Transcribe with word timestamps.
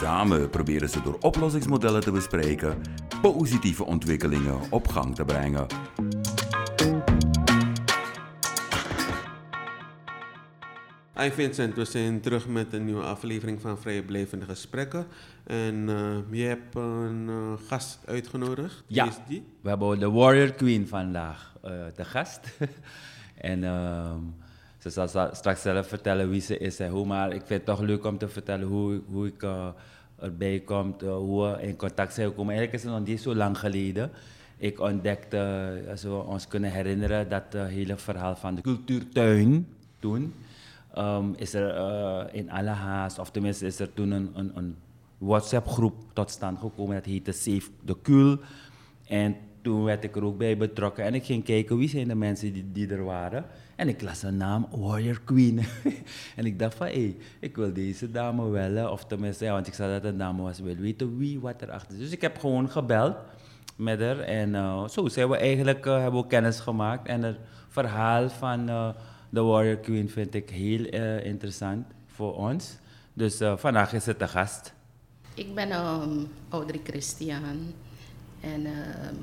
Samen 0.00 0.50
proberen 0.50 0.88
ze 0.88 1.02
door 1.02 1.16
oplossingsmodellen 1.20 2.00
te 2.00 2.10
bespreken 2.10 2.82
positieve 3.22 3.84
ontwikkelingen 3.84 4.60
op 4.70 4.88
gang 4.88 5.14
te 5.14 5.24
brengen. 5.24 5.66
Hi 11.16 11.30
Vincent, 11.30 11.74
we 11.74 11.84
zijn 11.84 12.20
terug 12.20 12.48
met 12.48 12.72
een 12.72 12.84
nieuwe 12.84 13.02
aflevering 13.02 13.60
van 13.60 13.78
Vrijblijvende 13.78 14.44
Gesprekken. 14.44 15.06
En 15.46 15.88
uh, 15.88 16.16
je 16.30 16.44
hebt 16.44 16.74
een 16.74 17.26
uh, 17.28 17.52
gast 17.66 17.98
uitgenodigd. 18.06 18.84
Ja, 18.86 19.04
Wie 19.04 19.12
is 19.12 19.18
die? 19.28 19.44
we 19.60 19.68
hebben 19.68 19.98
de 19.98 20.10
Warrior 20.10 20.52
Queen 20.52 20.88
vandaag 20.88 21.56
uh, 21.64 21.70
te 21.86 22.04
gast. 22.04 22.40
en 23.52 23.64
ehm, 23.64 24.18
ze 24.80 24.90
zal 24.90 25.28
straks 25.32 25.62
zelf 25.62 25.86
vertellen 25.86 26.30
wie 26.30 26.40
ze 26.40 26.58
is 26.58 26.78
en 26.78 26.90
hoe. 26.90 27.06
Maar 27.06 27.32
ik 27.32 27.42
vind 27.44 27.48
het 27.48 27.64
toch 27.64 27.80
leuk 27.80 28.04
om 28.04 28.18
te 28.18 28.28
vertellen 28.28 28.66
hoe, 28.66 29.00
hoe 29.06 29.26
ik 29.26 29.46
erbij 30.20 30.60
kom, 30.60 30.94
hoe 31.00 31.50
we 31.50 31.62
in 31.62 31.76
contact 31.76 32.14
zijn 32.14 32.28
gekomen. 32.28 32.54
Eigenlijk 32.54 32.84
is 32.84 32.90
het 32.90 32.98
nog 32.98 33.08
niet 33.08 33.20
zo 33.20 33.34
lang 33.34 33.58
geleden. 33.58 34.10
Ik 34.56 34.80
ontdekte, 34.80 35.82
als 35.90 36.02
we 36.02 36.24
ons 36.24 36.48
kunnen 36.48 36.70
herinneren, 36.70 37.28
dat 37.28 37.44
hele 37.52 37.96
verhaal 37.96 38.36
van 38.36 38.54
de 38.54 38.62
cultuurtuin 38.62 39.66
toen 39.98 40.34
um, 40.98 41.34
is 41.36 41.54
er 41.54 42.34
in 42.34 42.50
alle 42.50 42.68
haast, 42.68 43.18
of 43.18 43.30
tenminste 43.30 43.66
is 43.66 43.78
er 43.78 43.92
toen 43.94 44.10
een, 44.10 44.52
een, 44.54 44.76
WhatsApp-groep 45.18 45.94
tot 46.12 46.30
stand 46.30 46.58
gekomen. 46.58 46.94
Dat 46.94 47.04
heette 47.04 47.32
Save 47.32 47.70
de 47.84 47.96
Kul. 48.02 48.38
En 49.06 49.36
toen 49.62 49.84
werd 49.84 50.04
ik 50.04 50.16
er 50.16 50.24
ook 50.24 50.38
bij 50.38 50.56
betrokken. 50.56 51.04
En 51.04 51.14
ik 51.14 51.24
ging 51.24 51.44
kijken 51.44 51.76
wie 51.76 51.88
zijn 51.88 52.08
de 52.08 52.14
mensen 52.14 52.52
die, 52.52 52.64
die 52.72 52.88
er 52.88 53.04
waren. 53.04 53.44
En 53.80 53.88
ik 53.88 54.02
las 54.02 54.22
een 54.22 54.36
naam, 54.36 54.66
Warrior 54.70 55.20
Queen. 55.24 55.60
en 56.36 56.46
ik 56.46 56.58
dacht 56.58 56.74
van, 56.74 56.86
hé, 56.86 56.92
hey, 56.92 57.16
ik 57.38 57.56
wil 57.56 57.72
deze 57.72 58.10
dame 58.10 58.48
wel. 58.48 58.90
Of 58.90 59.04
tenminste, 59.04 59.46
want 59.46 59.66
ik 59.66 59.74
zag 59.74 59.88
dat 59.90 60.02
het 60.02 60.18
dame 60.18 60.42
was, 60.42 60.58
wil 60.58 60.74
weten 60.74 61.16
wie, 61.16 61.40
wat 61.40 61.62
erachter 61.62 61.92
is. 61.92 61.98
Dus 61.98 62.10
ik 62.10 62.20
heb 62.20 62.38
gewoon 62.38 62.70
gebeld 62.70 63.16
met 63.76 64.00
haar. 64.00 64.18
En 64.18 64.54
uh, 64.54 64.88
zo 64.88 65.08
zijn 65.08 65.28
we 65.28 65.36
eigenlijk, 65.36 65.86
uh, 65.86 65.98
hebben 65.98 66.20
we 66.20 66.26
kennis 66.26 66.60
gemaakt. 66.60 67.08
En 67.08 67.22
het 67.22 67.36
verhaal 67.68 68.28
van 68.28 68.68
uh, 68.68 68.88
de 69.30 69.40
Warrior 69.40 69.76
Queen 69.76 70.08
vind 70.08 70.34
ik 70.34 70.50
heel 70.50 70.84
interessant 71.22 71.86
voor 72.06 72.34
ons. 72.34 72.76
Dus 73.12 73.40
vandaag 73.56 73.92
is 73.92 74.06
het 74.06 74.18
de 74.18 74.28
gast. 74.28 74.74
Ik 75.34 75.54
ben 75.54 75.72
um, 75.72 76.28
Audrey 76.48 76.80
Christian. 76.84 77.74
En 78.40 78.60
uh, 78.60 78.70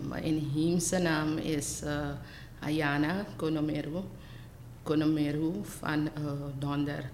mijn 0.07 0.23
inheemse 0.23 0.97
naam 0.97 1.37
is 1.37 1.81
uh, 1.83 2.09
Ayana 2.59 3.25
Konomeru. 3.35 4.01
Konomeru 4.87 5.51
van 5.63 5.99
uh, 5.99 6.31
Donder. 6.59 7.09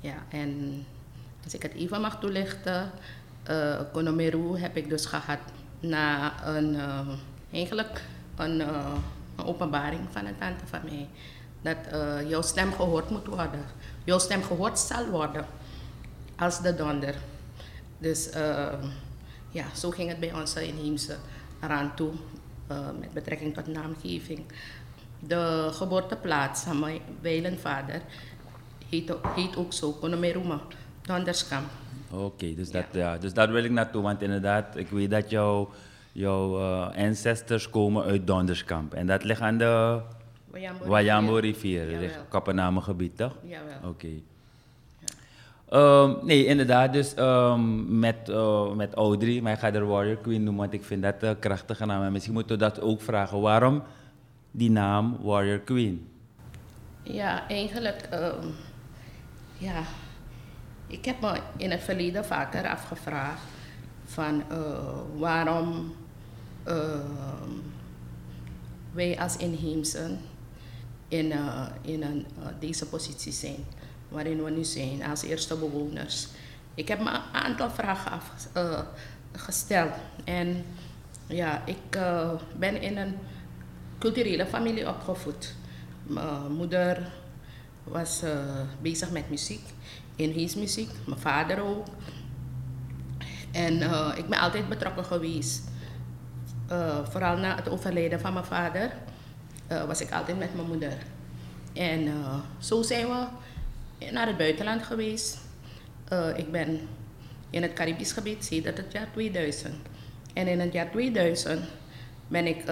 Ja, 0.00 0.14
en 0.28 0.84
als 1.44 1.54
ik 1.54 1.62
het 1.62 1.72
even 1.72 2.00
mag 2.00 2.20
toelichten, 2.20 2.90
uh, 3.50 3.80
Konomeru 3.92 4.58
heb 4.58 4.76
ik 4.76 4.88
dus 4.88 5.06
gehad 5.06 5.38
na 5.80 6.32
een, 6.46 6.74
uh, 6.74 7.08
eigenlijk 7.52 8.02
een, 8.36 8.62
openbaring 9.44 10.00
van 10.10 10.26
een 10.26 10.38
tante 10.38 10.66
van 10.66 10.80
mij. 10.84 11.08
Dat 11.62 11.76
jouw 12.28 12.42
stem 12.42 12.72
gehoord 12.72 13.10
moet 13.10 13.26
worden. 13.26 13.64
Jouw 14.04 14.18
stem 14.18 14.42
gehoord 14.42 14.78
zal 14.78 15.06
worden 15.06 15.46
als 16.36 16.62
de 16.62 16.74
donder. 16.74 17.14
Dus 17.98 18.28
ja, 19.50 19.64
zo 19.74 19.90
ging 19.90 20.08
het 20.08 20.20
bij 20.20 20.34
onze 20.34 20.66
inheemse 20.66 21.16
eraan 21.60 21.94
toe 21.94 22.12
met 23.00 23.12
betrekking 23.12 23.54
tot 23.54 23.66
naamgeving. 23.66 24.44
De 25.26 25.68
geboorteplaats 25.72 26.62
van 26.62 26.78
mijn 26.78 27.00
wijlenvader 27.20 28.00
heet, 28.88 29.12
heet 29.34 29.56
ook 29.56 29.72
zo, 29.72 29.92
Konomeruma, 29.92 30.60
Donderskamp. 31.02 31.66
Oké, 32.10 32.22
okay, 32.22 32.54
dus. 32.54 32.70
Dat, 32.70 32.84
ja, 32.92 33.18
dus 33.18 33.32
daar 33.34 33.52
wil 33.52 33.64
ik 33.64 33.70
naartoe, 33.70 34.02
want 34.02 34.22
inderdaad, 34.22 34.76
ik 34.76 34.88
weet 34.88 35.10
dat 35.10 35.30
jouw 35.30 35.70
jou, 36.12 36.60
uh, 36.60 37.06
ancestors 37.06 37.70
komen 37.70 38.04
uit 38.04 38.26
Donderskamp. 38.26 38.94
En 38.94 39.06
dat 39.06 39.24
ligt 39.24 39.40
aan 39.40 39.58
de 39.58 40.00
Wayambo 40.84 41.34
rivier, 41.36 41.84
rivier 41.84 42.18
Kappenamengebied, 42.28 43.16
toch? 43.16 43.32
Jawel. 43.42 43.76
Oké. 43.76 43.88
Okay. 43.88 44.22
Um, 45.70 46.18
nee, 46.22 46.46
inderdaad. 46.46 46.92
Dus 46.92 47.18
um, 47.18 47.98
met, 47.98 48.28
uh, 48.28 48.72
met 48.72 48.94
Audrey, 48.94 49.40
maar 49.40 49.52
ik 49.52 49.58
ga 49.58 49.70
de 49.70 49.84
Warrior 49.84 50.16
Queen 50.16 50.42
noemen, 50.42 50.62
want 50.62 50.72
ik 50.72 50.84
vind 50.84 51.02
dat 51.02 51.14
een 51.20 51.38
krachtige 51.38 51.86
naam. 51.86 52.02
En 52.02 52.12
misschien 52.12 52.34
moeten 52.34 52.58
we 52.58 52.62
dat 52.62 52.80
ook 52.80 53.00
vragen. 53.00 53.40
Waarom 53.40 53.82
die 54.56 54.70
naam 54.70 55.16
Warrior 55.20 55.58
Queen? 55.58 56.08
Ja, 57.02 57.48
eigenlijk, 57.48 58.08
um, 58.12 58.54
ja, 59.58 59.82
ik 60.86 61.04
heb 61.04 61.20
me 61.20 61.40
in 61.56 61.70
het 61.70 61.82
verleden 61.82 62.24
vaker 62.24 62.68
afgevraagd 62.68 63.40
van 64.04 64.42
uh, 64.52 64.58
waarom 65.16 65.94
uh, 66.68 66.74
wij 68.92 69.18
als 69.18 69.36
inheemsen 69.36 70.18
in, 71.08 71.26
uh, 71.26 71.66
in 71.82 72.02
een, 72.02 72.26
deze 72.58 72.86
positie 72.86 73.32
zijn 73.32 73.64
waarin 74.08 74.44
we 74.44 74.50
nu 74.50 74.64
zijn 74.64 75.04
als 75.04 75.22
eerste 75.22 75.56
bewoners. 75.56 76.28
Ik 76.74 76.88
heb 76.88 76.98
me 76.98 77.10
een 77.10 77.34
aantal 77.42 77.70
vragen 77.70 78.20
afgesteld. 79.32 79.92
En 80.24 80.64
ja, 81.26 81.62
ik 81.66 81.98
ben 82.58 82.82
in 82.82 82.96
een 82.96 83.14
culturele 83.98 84.46
familie 84.46 84.88
opgevoed. 84.88 85.54
Mijn 86.02 86.52
moeder 86.52 87.12
was 87.84 88.22
uh, 88.24 88.30
bezig 88.80 89.10
met 89.10 89.30
muziek, 89.30 89.62
muziek. 90.56 90.90
Mijn 91.06 91.20
vader 91.20 91.62
ook. 91.62 91.86
En 93.52 93.74
ik 94.16 94.28
ben 94.28 94.38
altijd 94.38 94.68
betrokken 94.68 95.04
geweest. 95.04 95.62
vooral 97.10 97.36
na 97.36 97.56
het 97.56 97.68
overlijden 97.68 98.20
van 98.20 98.32
mijn 98.32 98.44
vader 98.44 98.92
was 99.86 100.00
ik 100.00 100.12
altijd 100.12 100.38
met 100.38 100.54
mijn 100.54 100.66
moeder. 100.66 100.96
En 101.72 102.08
zo 102.58 102.82
zijn 102.82 103.06
we 103.06 103.26
naar 104.12 104.26
het 104.26 104.36
buitenland 104.36 104.82
geweest. 104.82 105.38
Ik 106.36 106.50
ben 106.50 106.80
in 107.50 107.62
het 107.62 107.72
Caribisch 107.72 108.12
gebied 108.12 108.44
sinds 108.44 108.66
het 108.66 108.92
jaar 108.92 109.08
2000. 109.12 109.74
En 110.32 110.46
in 110.46 110.60
het 110.60 110.72
jaar 110.72 110.90
2000 110.90 111.64
ben 112.28 112.46
ik 112.46 112.64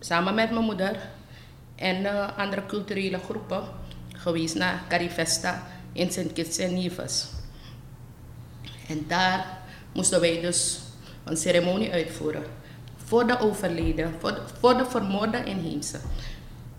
samen 0.00 0.34
met 0.34 0.50
mijn 0.50 0.64
moeder 0.64 0.96
en 1.74 2.00
uh, 2.02 2.38
andere 2.38 2.66
culturele 2.66 3.18
groepen 3.18 3.62
geweest 4.12 4.54
naar 4.54 4.82
Carifesta 4.88 5.62
in 5.92 6.12
St. 6.12 6.32
Kitts 6.32 6.58
en 6.58 6.74
Nevis. 6.74 7.28
En 8.88 9.04
daar 9.08 9.58
moesten 9.92 10.20
wij 10.20 10.40
dus 10.40 10.80
een 11.24 11.36
ceremonie 11.36 11.92
uitvoeren 11.92 12.44
voor 12.96 13.26
de 13.26 13.38
overleden, 13.38 14.14
voor 14.18 14.34
de, 14.34 14.42
voor 14.60 14.76
de 14.76 14.84
vermoorde 14.84 15.44
inheemse. 15.44 15.98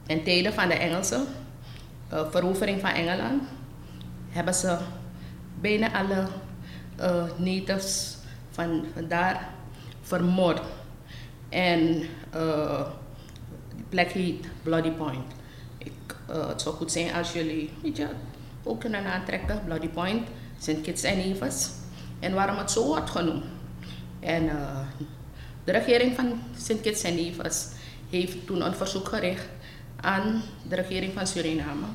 In 0.07 0.23
tijden 0.23 0.53
van 0.53 0.67
de 0.67 0.73
Engelsen 0.73 1.25
uh, 2.13 2.31
verovering 2.31 2.81
van 2.81 2.89
Engeland 2.89 3.43
hebben 4.29 4.53
ze 4.53 4.77
bijna 5.61 5.93
alle 5.93 6.27
uh, 6.99 7.23
natives 7.37 8.17
van, 8.51 8.85
van 8.93 9.07
daar 9.07 9.49
vermoord. 10.01 10.61
En 11.49 12.03
uh, 12.35 12.87
heet 13.89 14.47
Bloody 14.63 14.91
Point. 14.91 15.33
Ik, 15.77 15.91
het 16.27 16.61
zou 16.61 16.75
goed 16.75 16.91
zijn 16.91 17.13
als 17.13 17.33
jullie 17.33 17.69
weet 17.81 18.07
ook 18.63 18.79
kunnen 18.79 19.05
aantrekken, 19.05 19.61
Bloody 19.65 19.87
Point, 19.87 20.27
St. 20.59 20.81
Kitts 20.81 21.03
en 21.03 21.17
Nevis. 21.17 21.69
En 22.19 22.33
waarom 22.33 22.57
het 22.57 22.71
zo 22.71 22.85
wordt 22.85 23.09
genoemd. 23.09 23.43
En 24.19 24.49
de 25.63 25.71
regering 25.71 26.15
van 26.15 26.41
St. 26.57 26.81
Kitts 26.81 27.03
en 27.03 27.15
Nevis 27.15 27.67
heeft 28.09 28.45
toen 28.45 28.65
een 28.65 28.75
verzoek 28.75 29.07
gericht 29.07 29.47
aan 30.01 30.41
de 30.67 30.75
regering 30.75 31.13
van 31.13 31.27
Suriname 31.27 31.85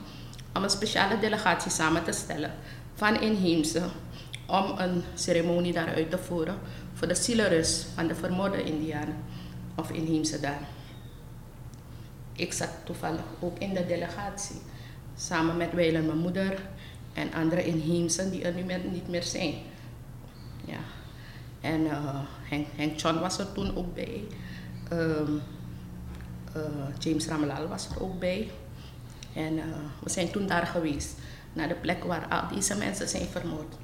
om 0.54 0.62
een 0.62 0.70
speciale 0.70 1.18
delegatie 1.18 1.70
samen 1.70 2.04
te 2.04 2.12
stellen 2.12 2.52
van 2.94 3.20
inheemse 3.20 3.82
om 4.46 4.78
een 4.78 5.02
ceremonie 5.14 5.72
daar 5.72 5.94
uit 5.94 6.10
te 6.10 6.18
voeren 6.18 6.58
voor 6.94 7.08
de 7.08 7.14
zielenrust 7.14 7.86
van 7.94 8.06
de 8.06 8.14
vermoorde 8.14 8.62
Indianen 8.62 9.16
of 9.78 9.90
inheemse 9.90 10.40
daar. 10.40 10.68
Ik 12.32 12.52
zat 12.52 12.70
toevallig 12.84 13.24
ook 13.40 13.58
in 13.58 13.74
de 13.74 13.86
delegatie 13.86 14.56
samen 15.16 15.56
met 15.56 15.72
Weilen, 15.72 16.06
mijn 16.06 16.18
moeder 16.18 16.60
en 17.12 17.32
andere 17.32 17.64
inheemsen 17.64 18.30
die 18.30 18.42
er 18.44 18.54
nu 18.54 18.90
niet 18.90 19.08
meer 19.08 19.22
zijn. 19.22 19.54
Ja. 20.64 20.78
En 21.60 21.80
uh, 21.80 22.20
Henk, 22.42 22.66
Henk 22.76 23.00
John 23.00 23.18
was 23.18 23.38
er 23.38 23.52
toen 23.52 23.76
ook 23.76 23.94
bij. 23.94 24.24
Um, 24.92 25.42
uh, 26.56 26.62
James 26.98 27.26
Ramelal 27.26 27.68
was 27.68 27.88
er 27.88 28.02
ook 28.02 28.18
bij. 28.18 28.50
En 29.34 29.56
uh, 29.56 29.64
we 30.02 30.10
zijn 30.10 30.30
toen 30.30 30.46
daar 30.46 30.66
geweest, 30.66 31.18
naar 31.52 31.68
de 31.68 31.74
plek 31.74 32.04
waar 32.04 32.26
al 32.28 32.56
deze 32.56 32.76
mensen 32.76 33.08
zijn 33.08 33.26
vermoord. 33.26 33.74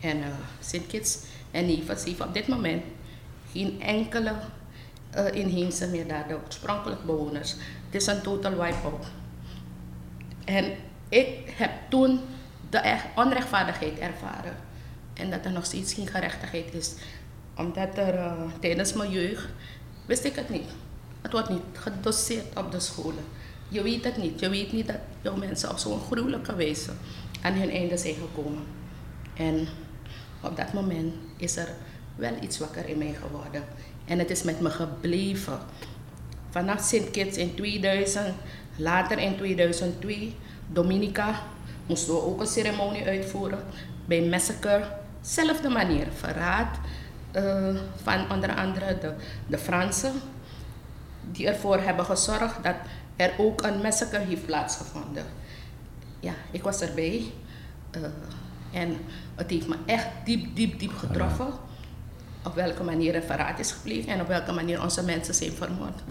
En 0.00 0.22
Sint 0.60 0.86
Kitts 0.86 1.18
en 1.50 1.66
Nevers 1.66 2.04
heeft 2.04 2.20
op 2.20 2.34
dit 2.34 2.48
moment 2.48 2.82
geen 3.52 3.80
enkele 3.80 4.34
uh, 5.16 5.34
inheemse 5.34 5.90
de 5.90 6.38
oorspronkelijke 6.44 7.04
bewoners. 7.04 7.52
Het 7.90 8.02
is 8.02 8.06
een 8.06 8.20
total 8.20 8.50
wipe-out. 8.50 9.06
En 10.44 10.64
ik 11.08 11.52
heb 11.56 11.70
toen 11.88 12.20
de 12.70 13.00
onrechtvaardigheid 13.16 13.98
ervaren. 13.98 14.56
En 15.14 15.30
dat 15.30 15.44
er 15.44 15.52
nog 15.52 15.64
steeds 15.64 15.94
geen 15.94 16.06
gerechtigheid 16.06 16.74
is. 16.74 16.94
Omdat 17.56 17.98
er 17.98 18.14
uh, 18.14 18.32
tijdens 18.60 18.92
mijn 18.92 19.10
jeugd, 19.10 19.48
wist 20.06 20.24
ik 20.24 20.34
het 20.34 20.48
niet. 20.48 20.68
Het 21.22 21.32
wordt 21.32 21.48
niet 21.48 21.62
gedoseerd 21.72 22.58
op 22.58 22.70
de 22.70 22.80
scholen. 22.80 23.24
Je 23.68 23.82
weet 23.82 24.04
het 24.04 24.16
niet. 24.16 24.40
Je 24.40 24.48
weet 24.48 24.72
niet 24.72 24.86
dat 24.86 24.96
jouw 25.22 25.36
mensen 25.36 25.70
op 25.70 25.78
zo'n 25.78 26.00
gruwelijke 26.00 26.56
wijze 26.56 26.90
aan 27.42 27.52
hun 27.52 27.70
einde 27.70 27.96
zijn 27.96 28.14
gekomen. 28.14 28.64
En 29.34 29.68
op 30.40 30.56
dat 30.56 30.72
moment 30.72 31.14
is 31.36 31.56
er 31.56 31.68
wel 32.16 32.32
iets 32.40 32.58
wakker 32.58 32.88
in 32.88 32.98
mij 32.98 33.14
geworden. 33.22 33.64
En 34.04 34.18
het 34.18 34.30
is 34.30 34.42
met 34.42 34.60
me 34.60 34.70
gebleven. 34.70 35.58
Vanaf 36.50 36.80
Sint 36.80 37.10
Kitts 37.10 37.36
in 37.36 37.54
2000, 37.54 38.34
later 38.76 39.18
in 39.18 39.36
2002, 39.36 40.34
Dominica, 40.72 41.42
moesten 41.86 42.14
we 42.14 42.20
ook 42.20 42.40
een 42.40 42.46
ceremonie 42.46 43.04
uitvoeren. 43.04 43.58
Bij 44.04 44.22
Massacre, 44.22 44.84
zelfde 45.20 45.68
manier, 45.68 46.06
verraad 46.14 46.78
uh, 47.36 47.76
van 48.02 48.30
onder 48.30 48.54
andere 48.54 48.98
de, 48.98 49.14
de 49.46 49.58
Fransen, 49.58 50.12
die 51.32 51.46
ervoor 51.46 51.78
hebben 51.78 52.04
gezorgd 52.04 52.62
dat 52.62 52.74
er 53.16 53.32
ook 53.38 53.62
een 53.62 53.80
massacre 53.80 54.18
heeft 54.18 54.46
plaatsgevonden. 54.46 55.24
Ja, 56.20 56.32
ik 56.50 56.62
was 56.62 56.80
erbij. 56.80 57.22
Uh, 57.96 58.02
en 58.72 58.96
het 59.34 59.50
heeft 59.50 59.68
me 59.68 59.76
echt 59.86 60.06
diep, 60.24 60.56
diep, 60.56 60.78
diep 60.78 60.96
getroffen. 60.96 61.46
Op 62.46 62.54
welke 62.54 62.82
manier 62.82 63.14
er 63.14 63.22
verraad 63.22 63.58
is 63.58 63.72
gepleegd 63.72 64.06
en 64.06 64.20
op 64.20 64.26
welke 64.26 64.52
manier 64.52 64.82
onze 64.82 65.04
mensen 65.04 65.34
zijn 65.34 65.50
vermoord. 65.50 66.02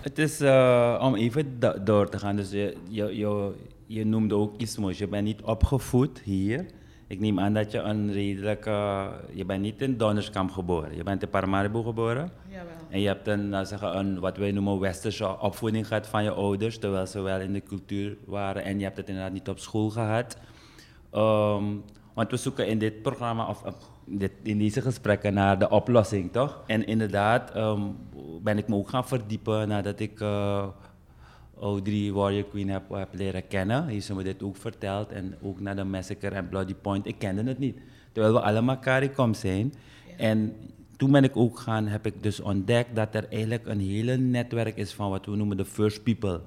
Het 0.00 0.18
is 0.18 0.40
uh, 0.40 1.00
om 1.02 1.14
even 1.14 1.60
door 1.84 2.08
te 2.08 2.18
gaan. 2.18 2.36
Dus 2.36 2.50
je, 2.50 2.76
je, 2.88 3.16
je, 3.16 3.52
je 3.86 4.06
noemde 4.06 4.34
ook 4.34 4.60
Ismos. 4.60 4.98
Je 4.98 5.06
bent 5.06 5.24
niet 5.24 5.42
opgevoed 5.42 6.20
hier. 6.20 6.66
Ik 7.06 7.20
neem 7.20 7.40
aan 7.40 7.54
dat 7.54 7.70
je 7.70 7.78
een 7.78 8.12
redelijk. 8.12 8.66
Uh, 8.66 9.06
je 9.32 9.44
bent 9.44 9.62
niet 9.62 9.82
in 9.82 9.96
Donnerskamp 9.96 10.50
geboren. 10.50 10.96
Je 10.96 11.02
bent 11.02 11.22
in 11.22 11.28
Paramaribo 11.28 11.82
geboren. 11.82 12.30
Jawel. 12.48 12.72
En 12.88 13.00
je 13.00 13.06
hebt 13.06 13.28
een, 13.28 13.48
uh, 13.48 13.64
zeggen, 13.64 13.98
een, 13.98 14.20
wat 14.20 14.36
wij 14.36 14.52
noemen, 14.52 14.78
westerse 14.78 15.40
opvoeding 15.40 15.86
gehad 15.86 16.06
van 16.06 16.24
je 16.24 16.30
ouders. 16.30 16.78
Terwijl 16.78 17.06
ze 17.06 17.20
wel 17.20 17.40
in 17.40 17.52
de 17.52 17.62
cultuur 17.62 18.16
waren. 18.26 18.64
En 18.64 18.78
je 18.78 18.84
hebt 18.84 18.96
het 18.96 19.08
inderdaad 19.08 19.32
niet 19.32 19.48
op 19.48 19.58
school 19.58 19.90
gehad. 19.90 20.36
Um, 21.14 21.84
want 22.14 22.30
we 22.30 22.36
zoeken 22.36 22.66
in 22.66 22.78
dit 22.78 23.02
programma, 23.02 23.46
of 23.46 23.62
dit, 24.04 24.32
in 24.42 24.58
deze 24.58 24.80
gesprekken, 24.80 25.34
naar 25.34 25.58
de 25.58 25.70
oplossing, 25.70 26.32
toch? 26.32 26.62
En 26.66 26.86
inderdaad 26.86 27.56
um, 27.56 27.96
ben 28.42 28.58
ik 28.58 28.68
me 28.68 28.74
ook 28.74 28.88
gaan 28.88 29.06
verdiepen 29.06 29.68
nadat 29.68 30.00
ik 30.00 30.20
uh, 30.20 30.66
Audrey 31.60 32.12
Warrior 32.12 32.44
Queen 32.44 32.68
heb, 32.68 32.82
heb 32.90 33.08
leren 33.12 33.48
kennen. 33.48 33.86
Heeft 33.86 34.06
ze 34.06 34.14
me 34.14 34.22
dit 34.22 34.42
ook 34.42 34.56
verteld. 34.56 35.12
En 35.12 35.34
ook 35.42 35.60
naar 35.60 35.76
de 35.76 35.84
Massacre 35.84 36.34
en 36.34 36.48
Bloody 36.48 36.74
Point. 36.74 37.06
Ik 37.06 37.18
kende 37.18 37.42
het 37.42 37.58
niet. 37.58 37.78
Terwijl 38.12 38.34
we 38.34 38.40
allemaal 38.40 38.78
CARICOM 38.78 39.34
zijn. 39.34 39.72
Ja. 40.08 40.16
En 40.16 40.56
toen 40.96 41.10
ben 41.10 41.24
ik 41.24 41.36
ook 41.36 41.58
gaan, 41.58 41.86
heb 41.86 42.06
ik 42.06 42.22
dus 42.22 42.40
ontdekt 42.40 42.96
dat 42.96 43.14
er 43.14 43.28
eigenlijk 43.28 43.66
een 43.66 43.80
hele 43.80 44.16
netwerk 44.16 44.76
is 44.76 44.92
van 44.92 45.10
wat 45.10 45.26
we 45.26 45.36
noemen 45.36 45.56
de 45.56 45.64
First 45.64 46.02
People. 46.02 46.40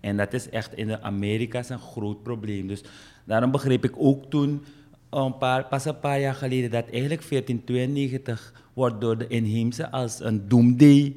En 0.00 0.16
dat 0.16 0.32
is 0.32 0.48
echt 0.48 0.74
in 0.74 0.86
de 0.86 1.02
Amerika's 1.02 1.68
een 1.68 1.78
groot 1.78 2.22
probleem. 2.22 2.66
Dus 2.66 2.82
daarom 3.24 3.50
begreep 3.50 3.84
ik 3.84 3.92
ook 3.96 4.30
toen, 4.30 4.64
een 5.10 5.38
paar, 5.38 5.64
pas 5.64 5.84
een 5.84 5.98
paar 5.98 6.20
jaar 6.20 6.34
geleden, 6.34 6.70
dat 6.70 6.84
eigenlijk 6.90 7.28
1492 7.28 8.52
wordt 8.72 9.00
door 9.00 9.18
de 9.18 9.26
inheemse 9.26 9.90
als 9.90 10.20
een 10.20 10.48
doomday 10.48 11.16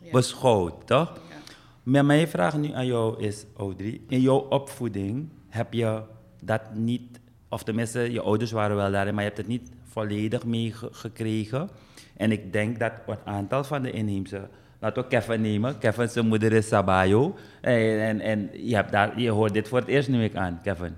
ja. 0.00 0.10
beschouwd, 0.10 0.86
toch? 0.86 1.20
Ja. 1.28 1.36
Maar 1.82 2.04
mijn 2.04 2.28
vraag 2.28 2.56
nu 2.56 2.72
aan 2.72 2.86
jou 2.86 3.22
is, 3.22 3.44
Audrey, 3.56 4.00
in 4.08 4.20
jouw 4.20 4.38
opvoeding 4.38 5.28
heb 5.48 5.72
je 5.72 6.02
dat 6.42 6.74
niet, 6.74 7.20
of 7.48 7.62
tenminste, 7.62 8.12
je 8.12 8.20
ouders 8.20 8.50
waren 8.50 8.76
wel 8.76 8.90
daarin, 8.90 9.14
maar 9.14 9.22
je 9.22 9.28
hebt 9.28 9.40
het 9.40 9.50
niet 9.50 9.70
volledig 9.84 10.44
meegekregen. 10.44 11.70
En 12.16 12.32
ik 12.32 12.52
denk 12.52 12.78
dat 12.78 12.92
een 13.06 13.16
aantal 13.24 13.64
van 13.64 13.82
de 13.82 13.90
inheemse 13.90 14.48
Laten 14.78 15.02
we 15.02 15.08
Kevin 15.08 15.40
nemen. 15.40 15.78
Kevin, 15.78 16.08
zijn 16.08 16.26
moeder 16.26 16.52
is 16.52 16.68
Sabayo. 16.68 17.34
En, 17.60 18.00
en, 18.00 18.20
en 18.20 18.50
je, 18.52 18.74
hebt 18.74 18.92
daar, 18.92 19.20
je 19.20 19.30
hoort 19.30 19.52
dit 19.52 19.68
voor 19.68 19.78
het 19.78 19.88
eerst 19.88 20.08
nu 20.08 20.24
ik 20.24 20.34
aan, 20.34 20.60
Kevin. 20.62 20.94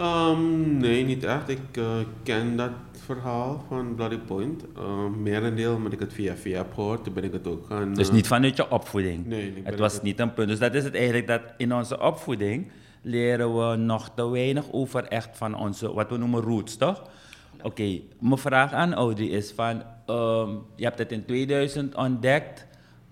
Um, 0.00 0.76
nee, 0.76 1.04
niet 1.04 1.24
echt. 1.24 1.48
Ik 1.48 1.76
uh, 1.78 1.84
ken 2.22 2.56
dat 2.56 2.70
verhaal 2.92 3.64
van 3.68 3.94
Bloody 3.94 4.18
Point. 4.18 4.64
Uh, 4.78 5.06
merendeel, 5.22 5.78
maar 5.78 5.92
ik 5.92 6.00
het 6.00 6.12
via 6.12 6.36
via 6.36 6.56
heb 6.56 6.74
gehoord, 6.74 7.04
toen 7.04 7.14
ben 7.14 7.24
ik 7.24 7.32
het 7.32 7.46
ook 7.46 7.66
gaan... 7.66 7.88
Uh, 7.88 7.94
dus 7.94 8.10
niet 8.10 8.26
vanuit 8.26 8.56
je 8.56 8.70
opvoeding? 8.70 9.26
Nee. 9.26 9.60
het 9.64 9.78
was 9.78 9.92
het... 9.92 10.02
niet 10.02 10.20
een 10.20 10.34
punt. 10.34 10.48
Dus 10.48 10.58
dat 10.58 10.74
is 10.74 10.84
het 10.84 10.94
eigenlijk, 10.94 11.26
dat 11.26 11.42
in 11.56 11.74
onze 11.74 12.00
opvoeding 12.00 12.70
leren 13.02 13.58
we 13.58 13.76
nog 13.76 14.10
te 14.14 14.30
weinig 14.30 14.64
over 14.72 15.04
echt 15.04 15.36
van 15.36 15.56
onze, 15.56 15.92
wat 15.92 16.10
we 16.10 16.16
noemen 16.16 16.40
roots, 16.40 16.76
toch? 16.76 17.02
Oké, 17.56 17.66
okay. 17.66 18.02
mijn 18.20 18.38
vraag 18.38 18.72
aan 18.72 18.94
Audrey 18.94 19.26
is 19.26 19.52
van, 19.52 19.82
um, 20.06 20.62
je 20.76 20.84
hebt 20.84 20.98
het 20.98 21.12
in 21.12 21.24
2000 21.24 21.94
ontdekt... 21.94 22.66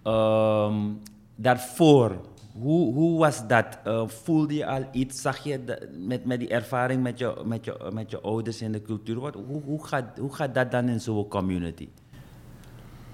Um, 0.07 1.01
daarvoor, 1.43 2.21
hoe, 2.53 2.95
hoe 2.95 3.19
was 3.19 3.47
dat? 3.47 3.79
Uh, 3.87 4.09
voelde 4.09 4.55
je 4.55 4.67
al 4.67 4.89
iets? 4.93 5.21
Zag 5.21 5.45
je 5.45 5.61
met, 5.99 6.25
met 6.25 6.39
die 6.39 6.49
ervaring 6.49 7.03
met 7.03 7.19
je, 7.19 7.43
met, 7.45 7.65
je, 7.65 7.91
met 7.93 8.11
je 8.11 8.21
ouders 8.21 8.61
in 8.61 8.73
de 8.73 8.83
cultuur? 8.83 9.21
Wat, 9.21 9.35
hoe, 9.35 9.63
hoe, 9.63 9.87
gaat, 9.87 10.19
hoe 10.19 10.35
gaat 10.35 10.55
dat 10.55 10.71
dan 10.71 10.89
in 10.89 11.01
zo'n 11.01 11.29
community? 11.29 11.89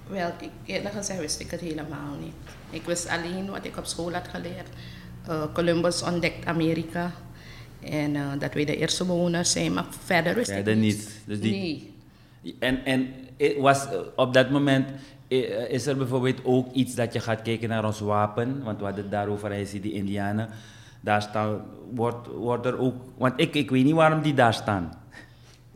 Wel, 0.06 0.32
ik, 0.40 0.50
eerlijk 0.64 0.94
gezegd 0.94 1.20
wist 1.20 1.40
ik 1.40 1.50
het 1.50 1.60
helemaal 1.60 2.16
niet. 2.20 2.34
Ik 2.70 2.82
wist 2.82 3.08
alleen 3.08 3.50
wat 3.50 3.64
ik 3.64 3.76
op 3.76 3.84
school 3.84 4.12
had 4.12 4.28
geleerd. 4.28 4.68
Uh, 5.28 5.44
Columbus 5.52 6.02
ontdekt 6.02 6.46
Amerika. 6.46 7.12
En 7.80 8.14
uh, 8.14 8.32
dat 8.38 8.54
wij 8.54 8.64
de 8.64 8.76
eerste 8.76 9.04
bewoners 9.04 9.52
zijn, 9.52 9.72
maar 9.72 9.86
verder 10.04 10.34
wist 10.34 10.50
verder 10.50 10.72
ik 10.72 10.78
niet. 10.78 10.96
niet. 10.96 11.20
Dus 11.26 11.40
die, 11.40 11.52
nee. 11.52 12.56
En, 12.58 12.84
en 12.84 13.08
was 13.58 13.86
op 14.16 14.32
dat 14.34 14.50
moment 14.50 14.88
is 15.68 15.86
er 15.86 15.96
bijvoorbeeld 15.96 16.40
ook 16.44 16.72
iets 16.72 16.94
dat 16.94 17.12
je 17.12 17.20
gaat 17.20 17.42
kijken 17.42 17.68
naar 17.68 17.84
ons 17.84 18.00
wapen? 18.00 18.62
Want 18.62 18.78
we 18.78 18.84
hadden 18.84 19.02
het 19.02 19.12
daarover, 19.12 19.48
hij 19.50 19.64
ziet 19.64 19.82
die 19.82 19.92
Indianen. 19.92 20.48
Daar 21.00 21.22
staan, 21.22 21.60
wordt, 21.94 22.26
wordt 22.26 22.66
er 22.66 22.78
ook... 22.78 22.94
Want 23.16 23.32
ik, 23.36 23.54
ik 23.54 23.70
weet 23.70 23.84
niet 23.84 23.94
waarom 23.94 24.22
die 24.22 24.34
daar 24.34 24.54
staan. 24.54 24.92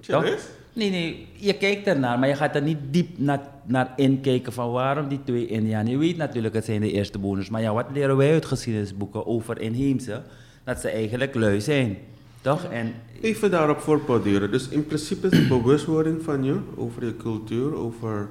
Toch? 0.00 0.25
Nee, 0.73 0.91
nee, 0.91 1.29
je 1.33 1.55
kijkt 1.55 1.87
ernaar, 1.87 2.19
maar 2.19 2.29
je 2.29 2.35
gaat 2.35 2.55
er 2.55 2.62
niet 2.62 2.79
diep 2.91 3.19
naar, 3.19 3.41
naar 3.65 3.93
inkijken 3.97 4.53
van 4.53 4.71
waarom 4.71 5.09
die 5.09 5.21
twee 5.25 5.47
Indianen. 5.47 5.91
Je 5.91 5.99
weet 5.99 6.17
natuurlijk, 6.17 6.55
het 6.55 6.65
zijn 6.65 6.81
de 6.81 6.93
eerste 6.93 7.19
bewoners. 7.19 7.50
Maar 7.50 7.61
ja, 7.61 7.73
wat 7.73 7.87
leren 7.93 8.17
wij 8.17 8.33
uit 8.33 8.45
geschiedenisboeken 8.45 9.26
over 9.26 9.61
inheemse? 9.61 10.23
Dat 10.65 10.81
ze 10.81 10.88
eigenlijk 10.88 11.35
lui 11.35 11.61
zijn. 11.61 11.99
Toch? 12.41 12.65
En, 12.65 12.95
Even 13.21 13.50
daarop 13.50 13.81
voortborduren. 13.81 14.50
Dus 14.50 14.69
in 14.69 14.87
principe 14.87 15.26
is 15.26 15.38
de 15.38 15.47
bewustwording 15.47 16.23
van 16.23 16.45
je 16.45 16.57
over 16.76 17.05
je 17.05 17.17
cultuur, 17.17 17.75
over 17.75 18.29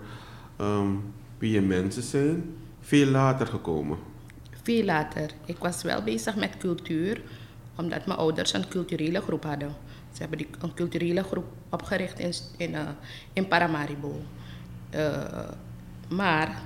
um, 0.60 1.13
wie 1.38 1.51
je 1.51 1.62
mensen 1.62 2.03
zijn, 2.03 2.55
veel 2.79 3.08
later 3.08 3.48
gekomen? 3.48 3.98
Veel 4.63 4.84
later. 4.84 5.31
Ik 5.46 5.58
was 5.58 5.84
wel 5.84 6.03
bezig 6.03 6.36
met 6.36 6.58
cultuur, 6.58 7.22
omdat 7.75 8.05
mijn 8.05 8.20
ouders 8.20 8.53
een 8.53 8.67
culturele 8.67 9.22
groep 9.22 9.43
hadden. 9.43 9.75
Ze 10.13 10.20
hebben 10.22 10.38
die, 10.38 10.48
een 10.60 10.74
culturele 10.74 11.24
groep 11.24 11.46
opgericht 11.70 12.20
in, 12.20 12.34
in, 12.58 12.72
uh, 12.72 12.89
in 13.34 13.48
Paramaribo. 13.48 14.22
Uh, 14.96 15.50
maar 16.10 16.62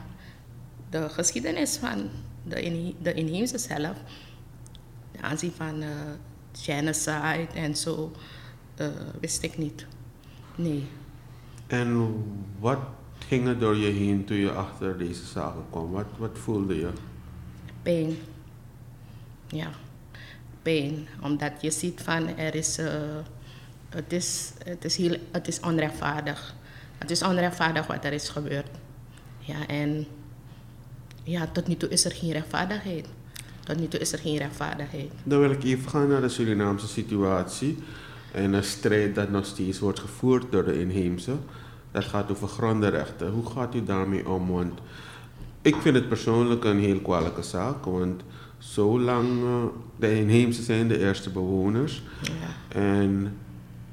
de 0.89 1.09
geschiedenis 1.09 1.77
van 1.77 2.09
de, 2.43 2.61
in, 2.61 2.95
de 3.01 3.13
inheemse 3.13 3.57
zelf, 3.57 3.97
de 5.11 5.21
aanzien 5.21 5.51
van 5.51 5.81
uh, 5.81 5.89
genocide 6.53 7.47
en 7.53 7.75
zo, 7.75 8.11
wist 9.19 9.43
ik 9.43 9.57
niet. 9.57 9.85
Nee. 10.55 10.87
En 11.67 12.23
wat 12.59 12.79
ging 13.27 13.47
er 13.47 13.59
door 13.59 13.75
je 13.75 13.91
heen 13.91 14.25
toen 14.25 14.37
je 14.37 14.51
achter 14.51 14.97
deze 14.97 15.25
zaken 15.25 15.63
kwam? 15.69 15.91
Wat, 15.91 16.05
wat 16.17 16.37
voelde 16.37 16.75
je? 16.75 16.89
Pijn. 17.81 18.15
Ja, 19.47 19.69
pijn. 20.61 21.07
Omdat 21.21 21.51
je 21.61 21.71
ziet 21.71 22.01
van 22.01 22.37
er 22.37 22.55
is, 22.55 22.79
uh, 22.79 22.91
het, 23.89 24.13
is, 24.13 24.53
het, 24.63 24.85
is 24.85 24.95
heel, 24.97 25.17
het 25.31 25.47
is 25.47 25.59
onrechtvaardig. 25.59 26.55
Het 26.97 27.11
is 27.11 27.23
onrechtvaardig 27.23 27.87
wat 27.87 28.05
er 28.05 28.13
is 28.13 28.29
gebeurd. 28.29 28.69
Ja, 29.39 29.67
en 29.67 30.05
ja, 31.23 31.47
tot 31.47 31.67
nu 31.67 31.75
toe 31.75 31.89
is 31.89 32.05
er 32.05 32.11
geen 32.11 32.31
rechtvaardigheid. 32.31 33.07
Tot 33.63 33.79
nu 33.79 33.87
toe 33.87 33.99
is 33.99 34.11
er 34.11 34.19
geen 34.19 34.37
rechtvaardigheid. 34.37 35.11
Dan 35.23 35.39
wil 35.39 35.51
ik 35.51 35.63
even 35.63 35.89
gaan 35.89 36.07
naar 36.07 36.21
de 36.21 36.29
Surinaamse 36.29 36.87
situatie. 36.87 37.77
En 38.31 38.53
een 38.53 38.63
strijd 38.63 39.15
dat 39.15 39.29
nog 39.29 39.45
steeds 39.45 39.79
wordt 39.79 39.99
gevoerd 39.99 40.51
door 40.51 40.65
de 40.65 40.79
inheemse. 40.79 41.35
Dat 41.95 42.05
gaat 42.05 42.31
over 42.31 42.47
grondenrechten. 42.47 43.31
Hoe 43.31 43.45
gaat 43.45 43.75
u 43.75 43.83
daarmee 43.83 44.29
om? 44.29 44.47
Want 44.47 44.79
ik 45.61 45.75
vind 45.75 45.95
het 45.95 46.07
persoonlijk 46.07 46.63
een 46.63 46.79
heel 46.79 46.99
kwalijke 46.99 47.43
zaak. 47.43 47.85
Want 47.85 48.23
zolang 48.57 49.27
uh, 49.27 49.63
de 49.95 50.15
inheemse 50.15 50.63
zijn 50.63 50.87
de 50.87 50.99
eerste 50.99 51.29
bewoners. 51.29 52.03
Ja. 52.21 52.79
En 52.79 53.37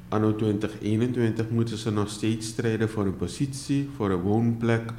anno 0.09 0.35
2021 0.35 1.49
moeten 1.49 1.77
ze 1.77 1.91
nog 1.91 2.09
steeds 2.09 2.47
strijden 2.47 2.91
voor 2.91 3.07
een 3.07 3.17
positie, 3.17 3.91
voor 3.97 4.11
een 4.11 4.21
woonplek, 4.21 4.91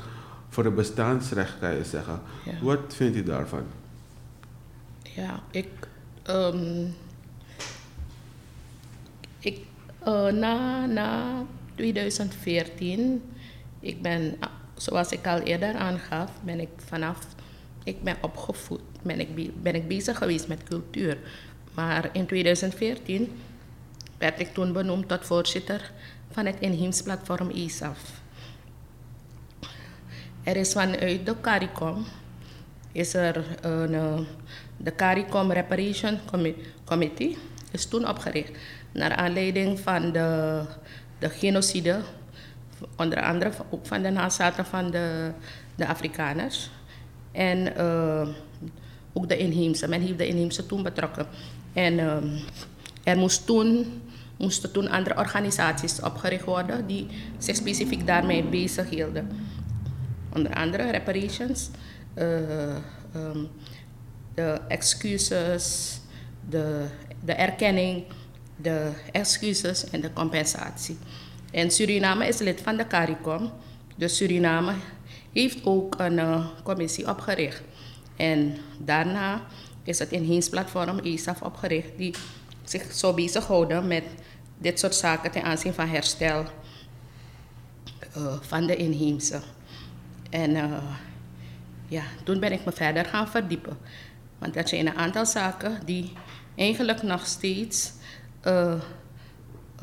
voor 0.50 0.66
een 0.66 0.76
bestaansrecht, 0.76 1.60
kan 1.60 1.76
je 1.76 1.84
zeggen. 1.84 2.22
Wat 2.62 2.94
vindt 2.96 3.18
u 3.18 3.24
daarvan? 3.24 3.64
Ja, 5.02 5.44
ik. 5.52 5.70
Um, 6.30 6.94
ik 9.40 9.60
uh, 10.08 10.32
na, 10.32 10.86
na 10.86 11.44
2014, 11.76 13.24
ik 13.80 14.02
ben, 14.02 14.38
zoals 14.76 15.12
ik 15.12 15.28
al 15.28 15.40
eerder 15.40 15.76
aangaf, 15.76 16.32
ben 16.44 16.60
ik 16.60 16.70
vanaf, 16.86 17.28
ik 17.84 18.04
ben 18.04 18.16
opgevoed, 18.22 18.82
ben 19.02 19.20
ik, 19.20 19.62
ben 19.64 19.76
ik 19.76 19.88
bezig 19.88 20.18
geweest 20.18 20.48
met 20.48 20.64
cultuur. 20.64 21.18
Maar 21.74 22.10
in 22.14 22.26
2014 22.26 23.32
werd 24.18 24.40
ik 24.40 24.54
toen 24.54 24.74
benoemd 24.74 25.08
tot 25.08 25.26
voorzitter 25.26 25.92
van 26.32 26.46
het 26.46 26.56
inheems 26.60 27.02
platform 27.02 27.50
ISAF. 27.50 28.22
Er 30.44 30.56
is 30.56 30.72
vanuit 30.72 31.26
de 31.26 31.36
CARICOM 31.42 32.06
is 32.92 33.14
er 33.14 33.46
een, 33.62 33.94
eh, 33.94 34.20
de 34.78 34.96
CARICOM 34.96 35.52
Reparation 35.52 36.20
Committee 36.86 37.38
is 37.72 37.86
toen 37.86 38.10
opgericht 38.10 38.52
naar 38.92 39.16
aanleiding 39.16 39.80
van 39.80 40.12
de, 40.12 40.62
de 41.24 41.30
genocide, 41.30 42.00
onder 42.98 43.22
andere 43.22 43.52
ook 43.70 43.86
van 43.86 44.02
de 44.02 44.10
nazaten 44.10 44.66
van 44.66 44.92
de, 44.92 45.32
de 45.76 45.88
Afrikaners. 45.88 46.70
En 47.32 47.74
uh, 47.78 48.28
ook 49.14 49.30
de 49.30 49.38
inheemse. 49.38 49.88
Men 49.88 50.02
heeft 50.02 50.18
de 50.18 50.28
inheemse 50.28 50.66
toen 50.66 50.84
betrokken. 50.84 51.28
En 51.74 51.94
uh, 51.94 52.18
er 53.04 53.18
moest 53.18 53.46
toen, 53.46 54.02
moesten 54.38 54.72
toen 54.72 54.90
andere 54.90 55.18
organisaties 55.18 56.02
opgericht 56.02 56.46
worden 56.46 56.88
die 56.88 57.08
zich 57.38 57.56
specifiek 57.56 58.08
daarmee 58.08 58.44
bezig 58.44 58.90
hielden. 58.90 59.30
Onder 60.34 60.54
andere 60.54 60.92
reparations, 60.92 61.70
uh, 62.16 62.76
de 64.34 64.60
excuses, 64.68 66.00
de, 66.50 66.86
de 67.26 67.34
erkenning 67.34 68.04
de 68.56 68.92
excuses 69.12 69.90
en 69.90 70.02
de 70.02 70.14
compensatie. 70.14 70.98
En 71.52 71.72
Suriname 71.72 72.28
is 72.28 72.40
lid 72.40 72.62
van 72.62 72.78
de 72.78 72.88
CARICOM. 72.88 73.52
Dus 73.96 74.16
Suriname 74.16 74.74
heeft 75.34 75.66
ook 75.66 76.00
een 76.00 76.18
uh, 76.18 76.46
commissie 76.64 77.10
opgericht. 77.10 77.62
En 78.16 78.58
daarna 78.78 79.42
is 79.84 80.00
het 80.00 80.12
inheemsplatform 80.12 81.00
ISAF 81.00 81.42
opgericht, 81.42 81.98
die 81.98 82.14
zich 82.64 82.94
zou 82.94 83.16
bezighouden 83.16 83.88
met 83.88 84.04
dit 84.58 84.80
soort 84.80 84.96
zaken 84.96 85.32
ten 85.32 85.44
aanzien 85.44 85.74
van 85.74 85.88
herstel 85.88 86.46
uh, 88.18 88.34
van 88.42 88.68
de 88.68 88.76
inheemse. 88.76 89.42
En 90.30 90.50
uh, 90.52 90.78
ja, 91.88 92.04
toen 92.24 92.40
ben 92.40 92.52
ik 92.52 92.66
me 92.66 92.72
verder 92.72 93.06
gaan 93.06 93.28
verdiepen. 93.28 93.78
Want 94.40 94.54
dat 94.54 94.70
zijn 94.70 94.88
een 94.88 94.98
aantal 94.98 95.26
zaken 95.26 95.80
die 95.86 96.14
eigenlijk 96.56 97.04
nog 97.04 97.26
steeds 97.26 97.92
uh, 98.48 98.74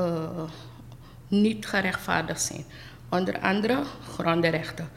uh, 0.00 0.42
niet 1.28 1.66
gerechtvaardigd 1.66 2.42
zijn. 2.42 2.64
Onder 3.08 3.40
andere 3.40 3.82
grondenrechten. 4.08 4.88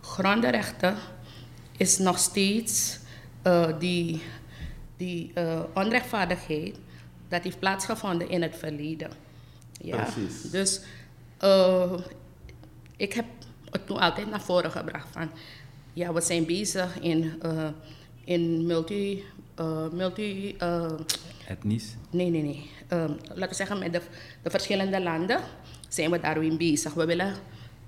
Grondenrechten 0.00 0.96
is 1.76 1.98
nog 1.98 2.18
steeds 2.18 2.98
uh, 3.46 3.78
die, 3.78 4.22
die 4.96 5.32
onrechtvaardigheid 5.74 6.76
dat 7.28 7.42
heeft 7.42 7.58
plaatsgevonden 7.58 8.28
in 8.28 8.42
het 8.42 8.56
verleden. 8.56 9.10
Ja? 9.80 10.02
Precies. 10.02 10.42
Dus 10.50 10.80
ik 12.96 13.12
heb 13.12 13.24
het 13.70 13.86
toen 13.86 13.98
altijd 13.98 14.30
naar 14.30 14.40
voren 14.40 14.70
gebracht 14.70 15.08
van 15.10 15.30
ja, 15.92 16.12
we 16.12 16.20
zijn 16.20 16.46
bezig 16.46 17.00
in, 17.00 17.42
in 18.24 18.66
multi, 18.66 19.24
multi 19.92 20.56
etnisch? 21.46 21.96
Nee, 22.10 22.30
nee, 22.30 22.42
nee. 22.42 22.70
Um, 22.92 23.18
laten 23.28 23.48
we 23.48 23.54
zeggen, 23.54 23.78
met 23.78 23.92
de, 23.92 24.00
de 24.42 24.50
verschillende 24.50 25.00
landen 25.00 25.40
zijn 25.88 26.10
we 26.10 26.20
daarin 26.20 26.56
bezig. 26.56 26.94
We 26.94 27.04
willen 27.04 27.34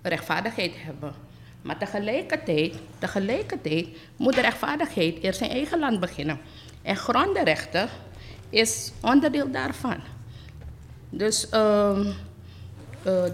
rechtvaardigheid 0.02 0.72
hebben. 0.76 1.12
Maar 1.62 1.78
tegelijkertijd, 1.78 2.74
tegelijkertijd 2.98 3.88
moet 4.16 4.34
de 4.34 4.40
rechtvaardigheid 4.40 5.22
eerst 5.22 5.40
in 5.40 5.50
eigen 5.50 5.78
land 5.78 6.00
beginnen. 6.00 6.40
En 6.82 6.96
grondenrechten 6.96 7.88
is 8.50 8.92
onderdeel 9.00 9.50
daarvan. 9.50 10.00
Dus 11.10 11.46
um, 11.54 12.06
uh, 12.06 12.14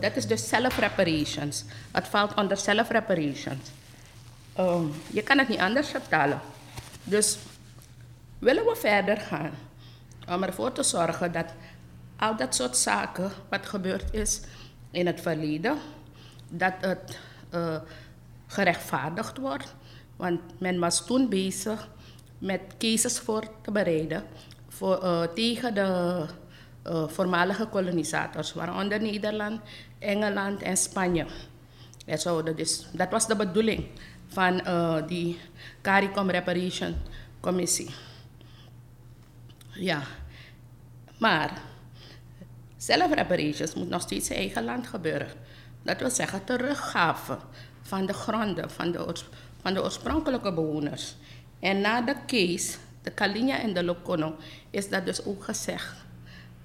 dat 0.00 0.16
is 0.16 0.26
dus 0.26 0.48
self-reparations. 0.48 1.64
Het 1.90 2.06
valt 2.06 2.34
onder 2.34 2.56
self-reparations. 2.56 3.70
Um, 4.58 4.92
je 5.10 5.22
kan 5.22 5.38
het 5.38 5.48
niet 5.48 5.58
anders 5.58 5.88
vertalen. 5.88 6.40
Dus 7.04 7.38
willen 8.38 8.64
we 8.64 8.76
verder 8.76 9.16
gaan? 9.16 9.50
Om 10.28 10.42
ervoor 10.42 10.72
te 10.72 10.82
zorgen 10.82 11.32
dat 11.32 11.54
al 12.16 12.36
dat 12.36 12.54
soort 12.54 12.76
zaken 12.76 13.30
wat 13.48 13.66
gebeurd 13.66 14.14
is 14.14 14.40
in 14.90 15.06
het 15.06 15.20
verleden, 15.20 15.78
dat 16.48 16.72
het 16.80 17.18
uh, 17.54 17.76
gerechtvaardigd 18.46 19.38
wordt. 19.38 19.74
Want 20.16 20.40
men 20.58 20.78
was 20.78 21.06
toen 21.06 21.28
bezig 21.28 21.88
met 22.38 22.60
cases 22.78 23.18
voor 23.18 23.44
te 23.62 23.70
bereiden 23.70 24.24
voor, 24.68 25.04
uh, 25.04 25.22
tegen 25.22 25.74
de 25.74 26.24
uh, 26.86 27.08
voormalige 27.08 27.66
kolonisators, 27.66 28.52
waaronder 28.52 29.00
Nederland, 29.00 29.60
Engeland 29.98 30.62
en 30.62 30.76
Spanje. 30.76 31.26
En 32.06 32.18
dat, 32.24 32.86
dat 32.92 33.10
was 33.10 33.26
de 33.26 33.36
bedoeling 33.36 33.86
van 34.28 34.62
die 35.06 35.38
CARICOM 35.82 36.30
Reparation 36.30 36.94
Commissie. 37.40 37.94
Ja, 39.78 40.02
maar 41.18 41.60
self-reparations 42.76 43.74
moet 43.74 43.88
nog 43.88 44.02
steeds 44.02 44.30
in 44.30 44.36
eigen 44.36 44.64
land 44.64 44.86
gebeuren. 44.86 45.28
Dat 45.82 45.98
wil 46.00 46.10
zeggen 46.10 46.44
teruggave 46.44 47.38
van 47.82 48.06
de 48.06 48.12
gronden 48.12 48.70
van 48.70 48.92
de, 48.92 49.14
van 49.62 49.74
de 49.74 49.82
oorspronkelijke 49.82 50.52
bewoners. 50.52 51.14
En 51.60 51.80
na 51.80 52.00
de 52.00 52.14
case, 52.26 52.78
de 53.02 53.10
Kalinja 53.10 53.58
en 53.58 53.74
de 53.74 53.84
Lokono, 53.84 54.36
is 54.70 54.88
dat 54.88 55.04
dus 55.04 55.24
ook 55.24 55.44
gezegd. 55.44 55.94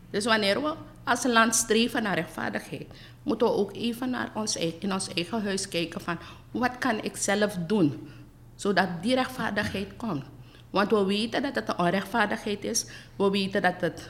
Dus 0.10 0.26
wanneer 0.26 0.62
we 0.62 0.74
als 1.04 1.24
land 1.24 1.56
streven 1.56 2.04
naar 2.04 2.16
rechtvaardigheid, 2.16 2.88
moeten 3.24 3.48
we 3.48 3.54
ook 3.54 3.76
even 3.76 4.10
naar 4.10 4.32
ons, 4.34 4.56
in 4.56 4.94
ons 4.94 5.14
eigen 5.14 5.44
huis 5.44 5.68
kijken 5.68 6.02
van 6.02 6.18
wat 6.52 6.78
kan 6.78 7.04
ik 7.04 7.18
zelf 7.18 7.58
doen, 7.68 8.10
zodat 8.56 8.88
die 9.02 9.16
rechtvaardigheid 9.16 9.96
komt. 9.98 10.26
Want 10.72 10.92
we 10.92 11.06
weten 11.06 11.42
dat 11.42 11.56
het 11.56 11.70
een 11.70 11.78
onrechtvaardigheid 11.78 12.64
is. 12.64 12.86
We 13.16 13.30
weten 13.30 13.62
dat 13.62 13.82
het 13.82 14.10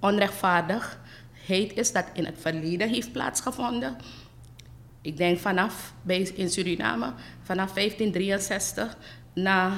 onrechtvaardigheid 0.00 1.72
is 1.74 1.92
dat 1.92 2.04
in 2.12 2.24
het 2.24 2.36
verleden 2.38 2.88
heeft 2.88 3.12
plaatsgevonden. 3.12 3.96
Ik 5.00 5.16
denk 5.16 5.38
vanaf 5.38 5.94
in 6.34 6.50
Suriname, 6.50 7.12
vanaf 7.42 7.72
1563, 7.72 8.96
na 9.34 9.72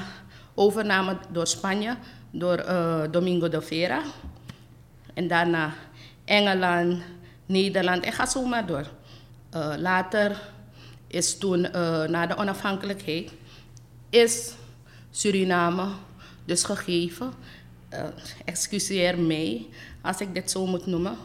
overname 0.54 1.18
door 1.30 1.46
Spanje, 1.46 1.96
door 2.30 2.58
uh, 2.58 3.02
Domingo 3.10 3.48
de 3.48 3.62
Vera. 3.62 4.02
En 5.14 5.28
daarna 5.28 5.72
Engeland, 6.24 7.02
Nederland 7.46 8.04
en 8.04 8.12
ga 8.12 8.26
zo 8.26 8.44
maar 8.44 8.66
door. 8.66 8.86
Uh, 9.54 9.74
later 9.76 10.40
is 11.06 11.38
toen, 11.38 11.58
uh, 11.60 12.02
na 12.02 12.26
de 12.26 12.36
onafhankelijkheid, 12.36 13.32
is 14.10 14.54
Suriname 15.10 15.88
dus 16.48 16.64
gegeven. 16.64 17.32
Uh, 17.92 18.04
excuseer 18.44 19.18
mij 19.18 19.66
als 20.02 20.20
ik 20.20 20.34
dit 20.34 20.50
zo 20.50 20.66
moet 20.66 20.86
noemen. 20.86 21.16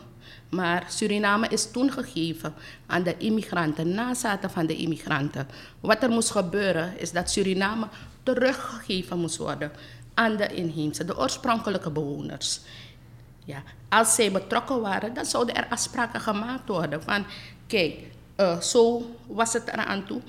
Maar 0.49 0.85
Suriname 0.89 1.47
is 1.47 1.71
toen 1.71 1.91
gegeven 1.91 2.53
aan 2.85 3.03
de 3.03 3.17
immigranten, 3.17 3.93
nazaten 3.93 4.49
van 4.49 4.65
de 4.65 4.75
immigranten. 4.75 5.47
Wat 5.79 6.03
er 6.03 6.09
moest 6.09 6.31
gebeuren 6.31 6.99
is 6.99 7.11
dat 7.11 7.31
Suriname 7.31 7.87
teruggegeven 8.23 9.19
moest 9.19 9.37
worden 9.37 9.71
aan 10.13 10.35
de 10.35 10.47
inheemse, 10.47 11.05
de 11.05 11.17
oorspronkelijke 11.17 11.91
bewoners. 11.91 12.59
Ja, 13.45 13.63
als 13.89 14.15
zij 14.15 14.31
betrokken 14.31 14.81
waren, 14.81 15.13
dan 15.13 15.25
zouden 15.25 15.55
er 15.55 15.67
afspraken 15.69 16.21
gemaakt 16.21 16.67
worden 16.67 17.03
van, 17.03 17.25
kijk, 17.67 17.95
uh, 18.37 18.59
zo 18.61 19.15
was 19.27 19.53
het 19.53 19.67
eraan 19.67 20.05
toe. 20.05 20.21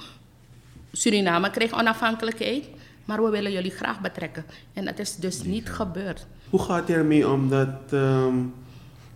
Suriname 0.92 1.50
kreeg 1.50 1.72
onafhankelijkheid. 1.72 2.64
Maar 3.04 3.22
we 3.22 3.30
willen 3.30 3.52
jullie 3.52 3.70
graag 3.70 4.00
betrekken. 4.00 4.44
En 4.72 4.84
dat 4.84 4.98
is 4.98 5.16
dus 5.16 5.42
niet 5.42 5.70
gebeurd. 5.70 6.26
Hoe 6.50 6.62
gaat 6.62 6.90
u 6.90 6.92
ermee 6.92 7.28
om 7.28 7.48
dat 7.48 7.92
um, 7.92 8.54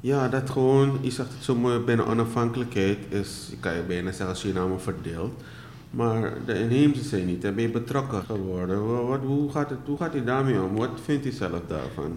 Ja, 0.00 0.28
dat 0.28 0.50
gewoon, 0.50 0.98
je 1.00 1.10
zegt 1.10 1.32
het 1.32 1.44
zo 1.44 1.54
mooi, 1.54 1.78
binnen 1.78 2.06
onafhankelijkheid 2.06 2.98
is, 3.08 3.52
kan 3.60 3.74
je 3.74 3.82
bijna 3.82 4.12
zeggen, 4.12 4.36
Suriname 4.36 4.78
verdeeld. 4.78 5.42
Maar 5.90 6.32
de 6.46 6.58
inheemse 6.58 7.02
zijn 7.02 7.26
niet, 7.26 7.42
daar 7.42 7.54
ben 7.54 7.62
je 7.62 7.70
betrokken 7.70 8.22
geworden. 8.22 9.06
Wat, 9.08 9.20
hoe, 9.20 9.50
gaat 9.50 9.70
het, 9.70 9.78
hoe 9.86 9.96
gaat 9.96 10.26
daarmee 10.26 10.62
om? 10.62 10.76
Wat 10.76 10.90
vindt 11.04 11.24
hij 11.24 11.32
zelf 11.32 11.60
daarvan? 11.66 12.16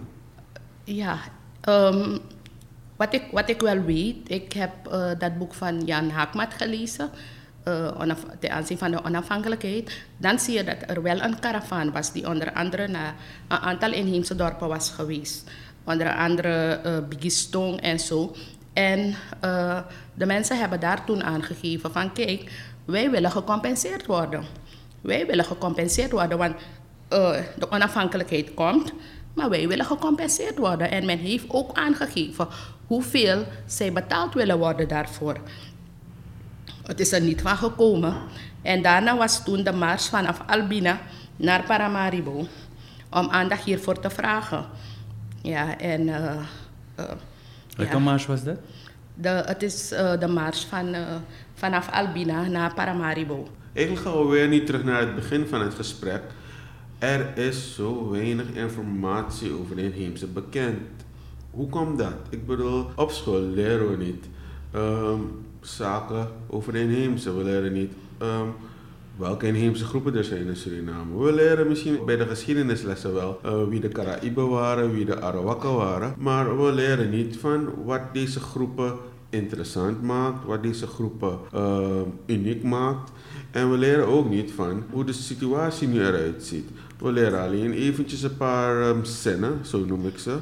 Ja, 0.84 1.18
um, 1.68 2.18
wat, 2.96 3.14
ik, 3.14 3.22
wat 3.32 3.48
ik 3.48 3.60
wel 3.60 3.82
weet, 3.82 4.16
ik 4.30 4.52
heb 4.52 4.72
uh, 4.86 5.10
dat 5.18 5.38
boek 5.38 5.54
van 5.54 5.84
Jan 5.84 6.10
Haakmat 6.10 6.54
gelezen, 6.54 7.10
uh, 7.68 8.10
ten 8.38 8.50
aanzien 8.50 8.78
van 8.78 8.90
de 8.90 9.04
onafhankelijkheid. 9.04 9.92
Dan 10.16 10.38
zie 10.38 10.54
je 10.54 10.64
dat 10.64 10.76
er 10.86 11.02
wel 11.02 11.20
een 11.20 11.38
karavaan 11.38 11.92
was 11.92 12.12
die 12.12 12.28
onder 12.28 12.52
andere 12.52 12.88
naar 12.88 13.14
een 13.48 13.58
aantal 13.58 13.92
inheemse 13.92 14.36
dorpen 14.36 14.68
was 14.68 14.90
geweest. 14.90 15.50
Onder 15.84 16.16
andere 16.16 16.80
uh, 16.86 17.08
Bigistong 17.08 17.80
en 17.80 18.00
zo. 18.00 18.34
En 18.72 19.14
uh, 19.44 19.80
de 20.14 20.26
mensen 20.26 20.58
hebben 20.58 20.80
daar 20.80 21.04
toen 21.04 21.22
aangegeven 21.22 21.92
van 21.92 22.12
kijk, 22.12 22.50
wij 22.84 23.10
willen 23.10 23.30
gecompenseerd 23.30 24.06
worden. 24.06 24.44
Wij 25.00 25.26
willen 25.26 25.44
gecompenseerd 25.44 26.10
worden, 26.10 26.38
want 26.38 26.54
uh, 26.54 27.36
de 27.58 27.70
onafhankelijkheid 27.70 28.54
komt, 28.54 28.92
maar 29.34 29.50
wij 29.50 29.68
willen 29.68 29.84
gecompenseerd 29.84 30.58
worden. 30.58 30.90
En 30.90 31.06
men 31.06 31.18
heeft 31.18 31.44
ook 31.48 31.76
aangegeven 31.76 32.48
hoeveel 32.86 33.44
zij 33.66 33.92
betaald 33.92 34.34
willen 34.34 34.58
worden 34.58 34.88
daarvoor. 34.88 35.36
Het 36.82 37.00
is 37.00 37.12
er 37.12 37.20
niet 37.20 37.40
van 37.40 37.56
gekomen. 37.56 38.14
En 38.62 38.82
daarna 38.82 39.16
was 39.16 39.44
toen 39.44 39.64
de 39.64 39.72
mars 39.72 40.08
vanaf 40.08 40.42
Albina 40.46 41.00
naar 41.36 41.62
Paramaribo 41.62 42.46
om 43.10 43.28
aandacht 43.30 43.64
hiervoor 43.64 44.00
te 44.00 44.10
vragen. 44.10 44.64
Ja, 45.42 45.78
en... 45.78 46.00
Uh, 46.00 46.16
uh, 46.98 47.04
Welke 47.76 47.92
ja. 47.92 47.98
mars 47.98 48.26
was 48.26 48.44
dat? 48.44 48.58
De, 49.14 49.28
het 49.28 49.62
is 49.62 49.92
uh, 49.92 50.20
de 50.20 50.28
mars 50.28 50.64
van, 50.64 50.94
vanaf 51.54 51.90
Albina 51.90 52.42
naar 52.42 52.74
Paramaribo. 52.74 53.48
Eigenlijk 53.72 54.06
gaan 54.06 54.18
we 54.18 54.32
weer 54.32 54.48
niet 54.48 54.66
terug 54.66 54.84
naar 54.84 55.00
het 55.00 55.14
begin 55.14 55.46
van 55.46 55.60
het 55.60 55.74
gesprek. 55.74 56.22
Er 56.98 57.38
is 57.38 57.74
zo 57.74 58.10
weinig 58.10 58.46
informatie 58.46 59.52
over 59.60 59.76
de 59.76 59.82
inheemse 59.82 60.26
bekend. 60.26 60.80
Hoe 61.50 61.68
komt 61.68 61.98
dat? 61.98 62.14
Ik 62.30 62.46
bedoel, 62.46 62.86
op 62.96 63.10
school 63.10 63.40
leren 63.40 63.90
we 63.90 64.04
niet 64.04 64.26
um, 64.74 65.30
zaken 65.60 66.28
over 66.48 66.72
de 66.72 66.80
inheemse. 66.80 67.36
We 67.36 67.44
leren 67.44 67.72
niet 67.72 67.92
um, 68.22 68.54
welke 69.16 69.46
inheemse 69.46 69.84
groepen 69.84 70.16
er 70.16 70.24
zijn 70.24 70.46
in 70.46 70.56
Suriname. 70.56 71.24
We 71.24 71.32
leren 71.32 71.68
misschien 71.68 72.04
bij 72.04 72.16
de 72.16 72.26
geschiedenislessen 72.26 73.14
wel 73.14 73.40
uh, 73.44 73.68
wie 73.68 73.80
de 73.80 73.88
Caraïben 73.88 74.48
waren, 74.48 74.92
wie 74.92 75.04
de 75.04 75.20
Arawakken 75.20 75.74
waren. 75.74 76.14
Maar 76.18 76.62
we 76.64 76.72
leren 76.72 77.10
niet 77.10 77.36
van 77.36 77.84
wat 77.84 78.00
deze 78.12 78.40
groepen 78.40 78.94
interessant 79.30 80.02
maakt, 80.02 80.44
wat 80.44 80.62
deze 80.62 80.86
groepen 80.86 81.38
uh, 81.54 82.00
uniek 82.26 82.62
maakt. 82.62 83.10
En 83.50 83.70
we 83.70 83.76
leren 83.76 84.06
ook 84.06 84.28
niet 84.28 84.52
van 84.52 84.82
hoe 84.90 85.04
de 85.04 85.12
situatie 85.12 85.88
nu 85.88 86.00
eruit 86.00 86.44
ziet. 86.44 86.68
We 86.98 87.12
leren 87.12 87.40
alleen 87.40 87.72
eventjes 87.72 88.22
een 88.22 88.36
paar 88.36 88.88
um, 88.88 89.04
zinnen, 89.04 89.58
zo 89.62 89.84
noem 89.84 90.06
ik 90.06 90.18
ze. 90.18 90.36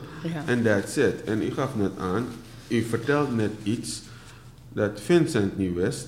En 0.46 0.62
that's 0.62 0.96
it. 0.96 1.25
En 1.25 1.42
u 1.42 1.50
gaf 1.50 1.76
net 1.76 1.92
aan, 1.99 2.26
u 2.68 2.82
vertelt 2.82 3.37
net 3.37 3.50
iets 3.62 4.02
dat 4.72 5.00
Vincent 5.00 5.56
niet 5.56 5.74
wist. 5.74 6.06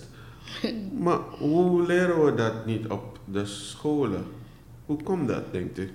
Maar 1.05 1.19
hoe 1.19 1.87
leren 1.87 2.25
we 2.25 2.35
dat 2.35 2.67
niet 2.67 2.87
op 2.87 3.19
de 3.25 3.47
scholen? 3.47 4.25
Hoe 4.87 5.03
komt 5.03 5.29
dat, 5.29 5.53
denkt 5.53 5.79
u? 5.79 5.91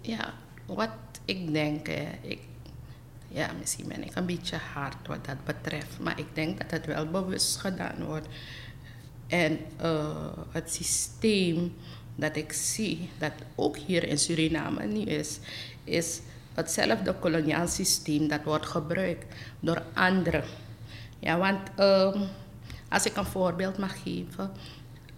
Ja, 0.00 0.34
wat 0.66 0.90
ik 1.24 1.52
denk, 1.52 1.88
ik, 2.20 2.38
ja, 3.28 3.50
misschien 3.58 3.88
ben 3.88 4.04
ik 4.04 4.14
een 4.14 4.26
beetje 4.26 4.56
hard 4.74 5.06
wat 5.06 5.24
dat 5.24 5.44
betreft, 5.44 5.98
maar 6.00 6.18
ik 6.18 6.26
denk 6.32 6.58
dat 6.58 6.70
het 6.70 6.86
wel 6.86 7.06
bewust 7.06 7.56
gedaan 7.56 8.04
wordt. 8.04 8.26
En 9.26 9.58
uh, 9.82 10.32
het 10.50 10.72
systeem 10.72 11.72
dat 12.14 12.36
ik 12.36 12.52
zie, 12.52 13.08
dat 13.18 13.32
ook 13.54 13.76
hier 13.76 14.04
in 14.04 14.18
Suriname 14.18 14.84
niet 14.84 15.08
is, 15.08 15.38
is 15.84 16.20
hetzelfde 16.54 17.14
koloniaal 17.14 17.68
systeem 17.68 18.28
dat 18.28 18.42
wordt 18.44 18.66
gebruikt 18.66 19.34
door 19.60 19.82
anderen. 19.94 20.44
Ja, 21.20 21.38
want 21.38 21.58
um, 21.78 22.22
als 22.88 23.06
ik 23.06 23.16
een 23.16 23.24
voorbeeld 23.24 23.78
mag 23.78 24.02
geven, 24.02 24.50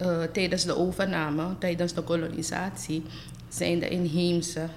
uh, 0.01 0.23
tijdens 0.23 0.65
de 0.65 0.77
overname, 0.77 1.57
tijdens 1.57 1.93
de 1.93 2.01
kolonisatie, 2.01 3.03
zijn 3.49 3.79
de 3.79 3.89
inheemse 3.89 4.67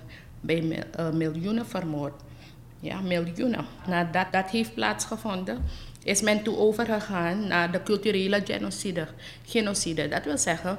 bij 0.41 0.63
uh, 0.99 1.11
miljoenen 1.11 1.67
vermoord. 1.67 2.15
Ja, 2.81 3.01
miljoenen. 3.01 3.65
Nadat 3.87 4.27
dat 4.33 4.51
heeft 4.51 4.75
plaatsgevonden, 4.75 5.65
is 6.03 6.21
men 6.21 6.43
toe 6.43 6.57
overgegaan 6.57 7.47
naar 7.47 7.73
de 7.73 7.83
culturele 7.83 8.43
genocide. 8.45 9.09
genocide. 9.47 10.09
Dat 10.09 10.25
wil 10.25 10.39
zeggen, 10.39 10.79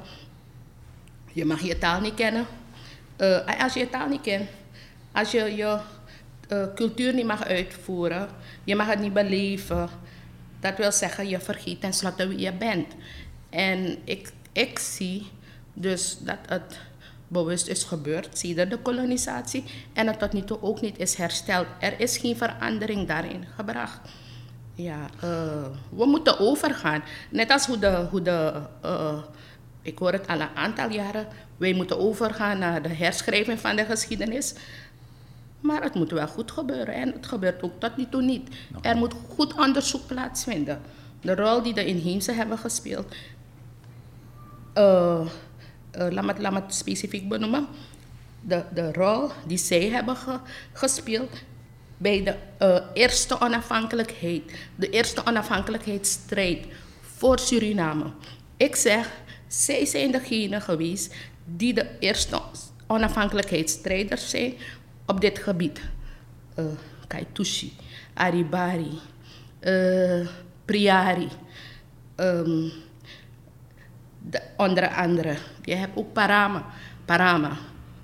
je 1.32 1.46
mag 1.46 1.62
je 1.62 1.78
taal 1.78 2.02
niet 2.02 2.14
kennen. 2.14 2.46
Uh, 3.18 3.62
als 3.64 3.74
je 3.74 3.80
je 3.80 3.90
taal 3.90 4.08
niet 4.08 4.22
kent, 4.22 4.50
als 5.12 5.32
je 5.32 5.56
je 5.56 5.80
cultuur 6.76 7.14
niet 7.14 7.26
mag 7.26 7.44
uitvoeren, 7.44 8.30
je 8.64 8.76
mag 8.76 8.88
het 8.88 9.00
niet 9.00 9.14
beleven. 9.14 9.90
Dat 10.60 10.78
wil 10.78 10.92
zeggen, 10.92 11.30
je 11.30 11.40
vergeet 11.40 11.82
tenslotte 11.82 12.28
wie 12.28 12.40
je 12.40 12.54
bent. 12.54 12.88
En 13.50 13.98
ik, 14.04 14.32
ik 14.52 14.80
zie 14.80 15.28
dus 15.74 16.18
dat 16.20 16.38
het 16.46 16.80
bewust 17.28 17.68
is 17.68 17.84
gebeurd 17.84 18.38
sinds 18.38 18.70
de 18.70 18.80
kolonisatie 18.82 19.64
en 19.94 20.08
het 20.08 20.20
tot 20.20 20.34
nu 20.34 20.44
toe 20.44 20.62
ook 20.62 20.82
niet 20.82 20.98
is 21.00 21.16
hersteld. 21.16 21.68
Er 21.80 22.00
is 22.00 22.18
geen 22.18 22.38
verandering 22.38 23.08
daarin 23.08 23.46
gebracht. 23.56 24.00
Ja, 24.76 25.10
uh, 25.24 25.66
we 25.90 26.06
moeten 26.06 26.40
overgaan. 26.40 27.04
Net 27.30 27.52
als 27.52 27.66
hoe 27.66 27.80
de, 27.80 28.08
hoe 28.10 28.22
de 28.22 28.62
uh, 28.86 29.18
ik 29.82 29.98
hoor 29.98 30.12
het 30.12 30.28
al 30.28 30.40
een 30.40 30.56
aantal 30.56 30.90
jaren, 30.90 31.28
wij 31.58 31.74
moeten 31.74 32.00
overgaan 32.00 32.60
naar 32.60 32.82
de 32.82 32.90
herschrijving 32.90 33.60
van 33.60 33.76
de 33.76 33.86
geschiedenis. 33.86 34.54
Maar 35.60 35.84
het 35.84 35.94
moet 35.94 36.12
wel 36.12 36.28
goed 36.28 36.52
gebeuren 36.52 36.94
en 36.94 37.12
het 37.12 37.26
gebeurt 37.28 37.64
ook 37.64 37.80
tot 37.80 37.98
nu 37.98 38.06
toe 38.10 38.22
niet. 38.22 38.50
Er 38.82 38.96
moet 38.96 39.14
goed 39.36 39.54
onderzoek 39.54 40.08
plaatsvinden. 40.08 40.82
De 41.22 41.36
rol 41.36 41.62
die 41.62 41.74
de 41.74 41.86
inheemse 41.86 42.32
hebben 42.32 42.58
gespeeld. 42.58 43.16
Uh, 44.76 45.22
uh, 45.98 46.08
laat, 46.10 46.26
me, 46.26 46.34
laat 46.38 46.52
me 46.52 46.60
het 46.62 46.76
specifiek 46.76 47.30
benoemen. 47.30 47.68
De, 48.42 48.64
de 48.74 48.92
rol 48.92 49.30
die 49.48 49.58
zij 49.58 49.90
hebben 49.90 50.16
ge, 50.16 50.40
gespeeld 50.74 51.44
bij 51.98 52.24
de 52.24 52.36
uh, 52.66 52.80
eerste 52.94 53.42
onafhankelijkheid. 53.42 54.44
De 54.76 54.90
eerste 54.90 55.26
onafhankelijkheidsstrijd 55.26 56.66
voor 57.02 57.40
Suriname. 57.40 58.12
Ik 58.58 58.76
zeg, 58.76 59.12
zij 59.48 59.86
zijn 59.86 60.12
degene 60.12 60.62
geweest 60.62 61.16
die 61.46 61.74
de 61.74 62.00
eerste 62.00 62.42
onafhankelijkheidsstrijders 62.88 64.30
zijn 64.30 64.54
op 65.08 65.22
dit 65.22 65.40
gebied. 65.40 65.82
Uh, 66.60 66.66
Kaitushi, 67.08 67.74
Aribari, 68.14 69.00
uh, 69.62 70.28
Priari, 70.66 71.28
um, 72.16 72.72
de, 74.30 74.42
onder 74.58 74.88
andere. 74.88 75.36
Je 75.64 75.76
hebt 75.76 75.98
ook 75.98 76.14
Parama. 76.14 76.66
Parama. 77.06 77.52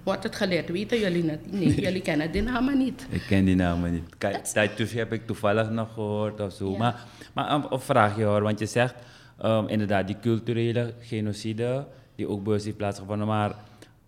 Wordt 0.04 0.24
het 0.24 0.36
geleerd? 0.36 0.70
Weten 0.70 1.00
jullie 1.00 1.30
het? 1.30 1.52
Nee, 1.52 1.82
jullie 1.82 2.02
kennen 2.02 2.32
die 2.32 2.42
namen 2.42 2.78
niet. 2.78 3.06
Ik 3.10 3.24
ken 3.28 3.46
die 3.46 3.56
namen 3.56 3.92
niet. 3.92 4.18
Kaitushi 4.54 4.98
heb 4.98 5.14
ik 5.14 5.26
toevallig 5.26 5.70
nog 5.70 5.94
gehoord 5.94 6.40
of 6.40 6.54
zo. 6.54 6.72
Ja. 6.72 6.78
Maar, 6.78 7.06
maar 7.34 7.52
een, 7.52 7.66
een 7.70 7.80
vraagje 7.80 8.24
hoor, 8.24 8.42
want 8.42 8.60
je 8.60 8.66
zegt 8.66 8.96
um, 9.44 9.68
inderdaad 9.68 10.08
die 10.08 10.20
culturele 10.22 10.94
genocide 11.00 11.88
die 12.16 12.28
ook 12.28 12.44
bewust 12.44 12.66
heeft 12.66 12.78
plaatsgevonden. 12.78 13.28
Maar 13.28 13.56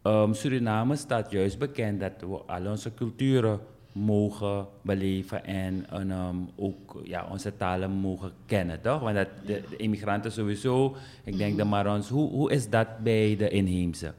um, 0.07 0.33
Suriname 0.33 0.95
staat 0.95 1.31
juist 1.31 1.59
bekend 1.59 1.99
dat 1.99 2.11
we 2.19 2.37
al 2.53 2.65
onze 2.65 2.93
culturen 2.93 3.59
mogen 3.91 4.67
beleven 4.81 5.45
en, 5.45 5.85
um, 6.11 6.49
ook 6.55 7.01
ja, 7.03 7.27
onze 7.31 7.57
talen 7.57 7.91
mogen 7.91 8.31
kennen, 8.45 8.81
toch? 8.81 8.99
Want 8.99 9.15
dat, 9.15 9.27
de, 9.45 9.63
immigranten 9.77 10.31
sowieso, 10.31 10.95
ik 11.23 11.37
denk 11.37 11.57
de 11.57 11.63
Marons, 11.63 12.09
hoe, 12.09 12.29
hoe 12.29 12.51
is 12.51 12.69
dat 12.69 12.87
bij 13.03 13.35
de 13.35 13.49
inheemse? 13.49 14.13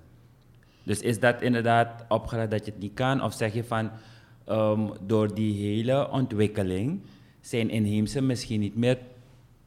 Dus 0.83 1.01
is 1.01 1.21
dat 1.21 1.43
inderdaad 1.43 2.05
opgelegd 2.09 2.51
dat 2.51 2.65
je 2.65 2.71
het 2.71 2.81
niet 2.81 2.95
kan? 2.95 3.23
Of 3.23 3.35
zeg 3.35 3.55
je 3.55 3.65
van, 3.65 3.91
um, 4.49 4.93
door 5.07 5.35
die 5.35 5.55
hele 5.55 6.11
ontwikkeling 6.11 7.01
zijn 7.41 7.71
inheemse 7.71 8.23
misschien 8.23 8.61
niet 8.61 8.77
meer, 8.77 8.99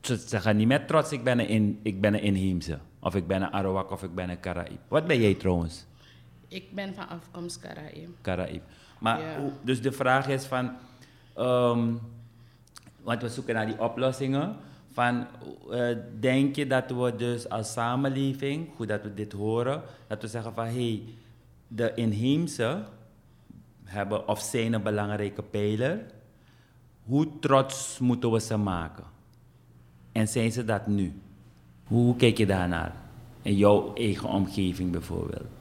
ze 0.01 0.15
zeggen 0.15 0.57
niet 0.57 0.67
meer 0.67 0.85
trots, 0.85 1.11
ik 1.11 1.23
ben 1.23 1.39
een, 1.39 1.47
in, 1.47 1.79
ik 1.83 2.01
ben 2.01 2.13
een 2.13 2.21
inheemse. 2.21 2.79
Of 3.01 3.15
ik 3.15 3.27
ben 3.27 3.41
een 3.41 3.51
Arawak 3.51 3.91
of 3.91 4.03
ik 4.03 4.15
ben 4.15 4.29
een 4.29 4.39
Caraïb. 4.39 4.79
Wat 4.87 5.07
ben 5.07 5.21
jij 5.21 5.33
trouwens? 5.33 5.87
Ik 6.49 6.73
ben 6.73 6.93
van 6.93 7.07
afkomst 7.07 7.59
Caraïb. 7.59 8.09
Caraïb. 8.21 8.61
Maar 8.99 9.19
ja. 9.21 9.51
dus 9.61 9.81
de 9.81 9.91
vraag 9.91 10.27
is 10.27 10.45
van, 10.45 10.71
um, 11.37 11.99
want 13.01 13.21
we 13.21 13.29
zoeken 13.29 13.53
naar 13.53 13.65
die 13.65 13.79
oplossingen. 13.79 14.55
Van, 14.91 15.27
uh, 15.69 15.97
denk 16.19 16.55
je 16.55 16.67
dat 16.67 16.91
we 16.91 17.15
dus 17.15 17.49
als 17.49 17.71
samenleving, 17.71 18.69
goed 18.75 18.87
dat 18.87 19.01
we 19.01 19.13
dit 19.13 19.31
horen, 19.31 19.81
dat 20.07 20.21
we 20.21 20.27
zeggen 20.27 20.53
van 20.53 20.65
hé, 20.65 20.71
hey, 20.71 21.03
de 21.67 21.93
inheemse 21.95 22.83
hebben 23.83 24.27
of 24.27 24.41
zijn 24.41 24.73
een 24.73 24.83
belangrijke 24.83 25.41
pijler. 25.41 26.05
hoe 27.03 27.27
trots 27.39 27.99
moeten 27.99 28.31
we 28.31 28.39
ze 28.39 28.57
maken? 28.57 29.03
En 30.11 30.27
zijn 30.27 30.51
ze 30.51 30.65
dat 30.65 30.87
nu? 30.87 31.13
Hoe 31.83 32.15
kijk 32.15 32.37
je 32.37 32.45
daarnaar? 32.45 32.95
In 33.41 33.55
jouw 33.55 33.93
eigen 33.93 34.29
omgeving 34.29 34.91
bijvoorbeeld. 34.91 35.58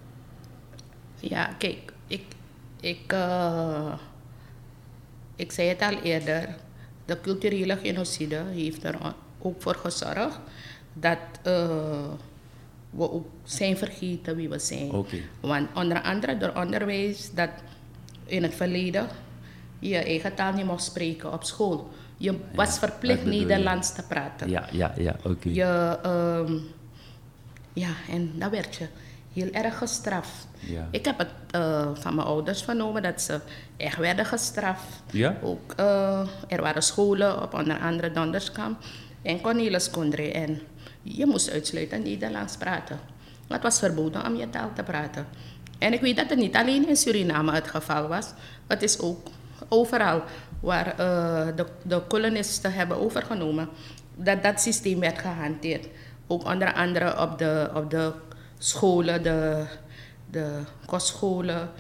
Ja, 1.21 1.55
kijk, 1.59 1.93
ik, 2.07 2.25
ik, 2.81 3.13
uh, 3.13 3.95
ik 5.37 5.53
zei 5.53 5.69
het 5.69 5.83
al 5.83 6.03
eerder. 6.03 6.57
De 7.05 7.21
culturele 7.21 7.77
genocide 7.77 8.43
heeft 8.53 8.85
er 8.85 9.15
ook 9.39 9.63
voor 9.63 9.75
gezorgd 9.75 10.41
dat 10.93 11.19
uh, 11.47 12.13
we 12.91 13.11
ook 13.11 13.27
zijn 13.45 13.77
vergeten 13.77 14.37
wie 14.37 14.49
we 14.49 14.59
zijn. 14.59 14.91
Okay. 14.91 15.25
Want 15.41 15.69
onder 15.75 16.03
andere 16.03 16.39
door 16.39 16.53
onderwijs 16.55 17.31
dat 17.35 17.51
in 18.25 18.43
het 18.43 18.55
verleden 18.55 19.09
je 19.79 19.97
eigen 19.97 20.35
taal 20.35 20.53
niet 20.53 20.65
mocht 20.65 20.85
spreken 20.85 21.33
op 21.33 21.45
school. 21.45 21.89
Je 22.17 22.35
was 22.55 22.79
verplicht 22.79 23.25
Nederlands 23.25 23.95
te 23.95 24.03
praten. 24.03 24.51
Ja, 24.51 24.69
ja, 24.73 24.95
ja, 24.97 25.17
oké. 25.25 25.49
Je, 25.49 25.99
um, 26.07 26.67
ja, 27.73 27.91
en 28.11 28.33
dan 28.39 28.51
werd 28.51 28.77
je 28.77 28.87
heel 29.33 29.51
erg 29.51 29.79
gestraft. 29.79 30.47
Ja. 30.61 30.89
Ik 30.91 31.05
heb 31.05 31.19
het 31.19 31.29
uh, 31.57 31.89
van 31.95 32.15
mijn 32.15 32.27
ouders 32.27 32.63
vernomen 32.63 33.03
dat 33.03 33.21
ze 33.21 33.41
echt 33.77 33.97
werden 33.97 34.25
gestraft. 34.25 35.03
Ja? 35.11 35.37
Ook, 35.43 35.75
uh, 35.81 36.29
er 36.49 36.63
waren 36.63 36.83
scholen 36.83 37.43
op 37.43 37.55
onder 37.55 37.79
andere 37.79 38.11
Donderskamp 38.11 38.85
en 39.23 39.41
Cornelis. 39.41 39.91
En 40.33 40.61
je 41.03 41.27
moest 41.27 41.51
uitsluitend 41.51 42.05
Nederlands 42.05 42.57
praten. 42.57 42.99
Het 43.49 43.63
was 43.63 43.79
verboden 43.79 44.27
om 44.27 44.37
je 44.37 44.51
taal 44.51 44.71
te 44.75 44.83
praten. 44.83 45.27
En 45.79 45.93
ik 45.93 46.01
weet 46.01 46.17
dat 46.17 46.31
het 46.31 46.39
niet 46.39 46.57
alleen 46.57 46.89
in 46.89 46.97
Suriname 46.97 47.53
het 47.53 47.69
geval 47.69 48.09
was. 48.09 48.27
Het 48.67 48.83
is 48.83 49.01
ook 49.01 49.29
overal 49.69 50.23
waar 50.61 50.87
uh, 50.87 51.47
de, 51.57 51.67
de 51.83 52.03
kolonisten 52.09 52.73
hebben 52.73 52.97
overgenomen, 52.97 53.69
dat 54.17 54.43
dat 54.43 54.61
systeem 54.61 55.01
werd 55.01 55.19
gehanteerd. 55.19 55.87
Ook 56.27 56.45
onder 56.45 56.73
andere 56.73 57.21
op 57.21 57.39
de, 57.39 57.71
op 57.75 57.91
de 57.91 58.13
scholen, 58.59 59.23
de, 59.23 59.65
de 60.31 60.61
kostscholen. 60.87 61.71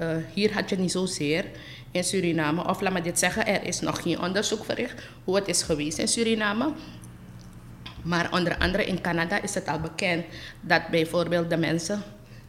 Uh, 0.00 0.16
hier 0.34 0.52
had 0.54 0.70
je 0.70 0.76
niet 0.76 0.90
zozeer 0.90 1.44
in 1.90 2.04
Suriname, 2.04 2.68
of 2.68 2.80
laat 2.80 2.92
me 2.92 3.00
dit 3.00 3.18
zeggen, 3.18 3.46
er 3.46 3.64
is 3.64 3.80
nog 3.80 4.02
geen 4.02 4.20
onderzoek 4.20 4.64
verricht 4.64 5.02
hoe 5.24 5.34
het 5.34 5.48
is 5.48 5.62
geweest 5.62 5.98
in 5.98 6.08
Suriname. 6.08 6.72
Maar 8.02 8.32
onder 8.32 8.58
andere 8.58 8.84
in 8.84 9.00
Canada 9.00 9.42
is 9.42 9.54
het 9.54 9.68
al 9.68 9.80
bekend 9.80 10.24
dat 10.60 10.88
bijvoorbeeld 10.90 11.50
de 11.50 11.56
mensen 11.56 12.02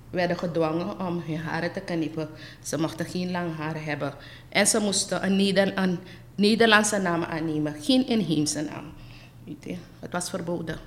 werden 0.09 0.37
gedwongen 0.37 0.99
om 0.99 1.23
hun 1.25 1.37
haren 1.37 1.71
te 1.71 1.79
knippen. 1.79 2.29
Ze 2.63 2.77
mochten 2.77 3.05
geen 3.05 3.31
lang 3.31 3.55
haar 3.57 3.83
hebben. 3.83 4.13
En 4.49 4.67
ze 4.67 4.79
moesten 4.79 5.25
een 5.25 5.99
Nederlandse 6.35 6.97
naam 6.97 7.23
aannemen, 7.23 7.75
geen 7.81 8.07
inheemse 8.07 8.61
naam. 8.61 8.93
Weet 9.43 9.63
je? 9.63 9.75
Het 9.99 10.11
was 10.11 10.29
verboden. 10.29 10.79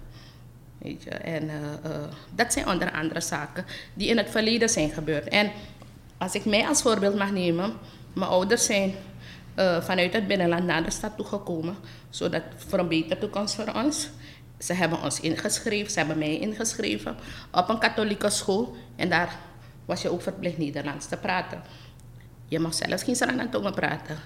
En 1.22 1.44
uh, 1.44 1.52
uh, 1.52 1.96
dat 2.34 2.52
zijn 2.52 2.68
onder 2.68 2.92
andere 2.92 3.20
zaken 3.20 3.64
die 3.94 4.08
in 4.08 4.16
het 4.16 4.30
verleden 4.30 4.68
zijn 4.68 4.90
gebeurd. 4.90 5.28
En 5.28 5.50
als 6.18 6.34
ik 6.34 6.44
mij 6.44 6.66
als 6.66 6.82
voorbeeld 6.82 7.14
mag 7.14 7.30
nemen, 7.30 7.72
mijn 8.12 8.30
ouders 8.30 8.64
zijn 8.64 8.94
uh, 9.58 9.82
vanuit 9.82 10.12
het 10.12 10.26
binnenland 10.26 10.64
naar 10.64 10.84
de 10.84 10.90
stad 10.90 11.16
toegekomen, 11.16 11.76
zodat 12.10 12.42
voor 12.56 12.78
een 12.78 12.88
betere 12.88 13.20
toekomst 13.20 13.54
voor 13.54 13.72
ons. 13.74 14.08
Ze 14.58 14.72
hebben 14.72 15.02
ons 15.02 15.20
ingeschreven, 15.20 15.92
ze 15.92 15.98
hebben 15.98 16.18
mij 16.18 16.38
ingeschreven 16.38 17.16
op 17.52 17.68
een 17.68 17.78
katholieke 17.78 18.30
school. 18.30 18.76
En 18.96 19.08
daar 19.08 19.38
was 19.84 20.02
je 20.02 20.10
ook 20.10 20.22
verplicht 20.22 20.58
Nederlands 20.58 21.06
te 21.06 21.16
praten. 21.16 21.62
Je 22.46 22.58
mag 22.58 22.74
zelfs 22.74 23.02
geen 23.02 23.16
Saranantongen 23.16 23.74
praten. 23.74 24.16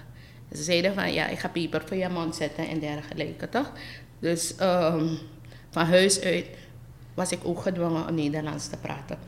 Ze 0.53 0.63
zeiden 0.63 0.95
van 0.95 1.13
ja, 1.13 1.27
ik 1.27 1.39
ga 1.39 1.49
pieper 1.49 1.83
voor 1.87 1.97
je 1.97 2.09
mond 2.09 2.37
zetten 2.37 2.69
en 2.69 2.79
dergelijke, 2.79 3.49
toch? 3.49 3.73
Dus 4.19 4.55
um, 4.61 5.19
van 5.71 5.87
huis 5.87 6.21
uit 6.21 6.47
was 7.15 7.33
ik 7.33 7.41
ook 7.43 7.63
gedwongen 7.63 8.09
om 8.09 8.15
Nederlands 8.15 8.69
te 8.69 8.77
praten. 8.77 9.19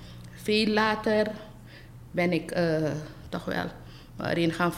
Veel 0.42 0.66
later 0.66 1.30
ben 2.10 2.32
ik 2.32 2.56
uh, 2.56 2.90
toch 3.28 3.44
wel 3.44 3.66
erin 4.16 4.52
gaan, 4.52 4.72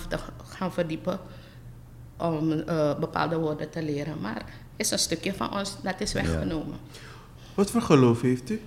gaan 0.45 0.73
verdiepen 0.73 1.21
om 2.17 2.53
uh, 2.53 2.99
bepaalde 2.99 3.39
woorden 3.39 3.71
te 3.71 3.83
leren. 3.83 4.21
Maar 4.21 4.45
is 4.77 4.91
een 4.91 4.99
stukje 4.99 5.35
van 5.35 5.59
ons 5.59 5.77
dat 5.83 6.01
is 6.01 6.13
weggenomen. 6.13 6.79
Ja. 6.93 6.99
Wat 7.55 7.71
voor 7.71 7.83
geloof 7.83 8.21
heeft 8.21 8.51
u? 8.51 8.61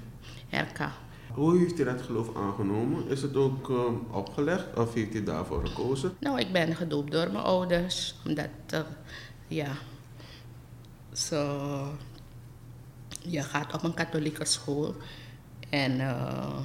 RK. 0.50 0.90
Hoe 1.34 1.58
heeft 1.58 1.80
u 1.80 1.84
dat 1.84 2.02
geloof 2.02 2.36
aangenomen? 2.36 3.08
Is 3.08 3.22
het 3.22 3.36
ook 3.36 3.70
um, 3.70 4.08
opgelegd 4.12 4.78
of 4.78 4.94
heeft 4.94 5.16
u 5.16 5.24
daarvoor 5.24 5.68
gekozen? 5.68 6.14
Nou, 6.20 6.40
ik 6.40 6.52
ben 6.52 6.76
gedoopt 6.76 7.12
door 7.12 7.32
mijn 7.32 7.44
ouders. 7.44 8.16
Omdat, 8.26 8.50
uh, 8.74 8.80
ja, 9.48 9.72
zo, 11.14 11.58
je 13.28 13.44
gaat 13.44 13.74
op 13.74 13.84
een 13.84 13.94
katholieke 13.94 14.46
school. 14.46 14.96
En 15.70 15.92
uh, 15.92 16.60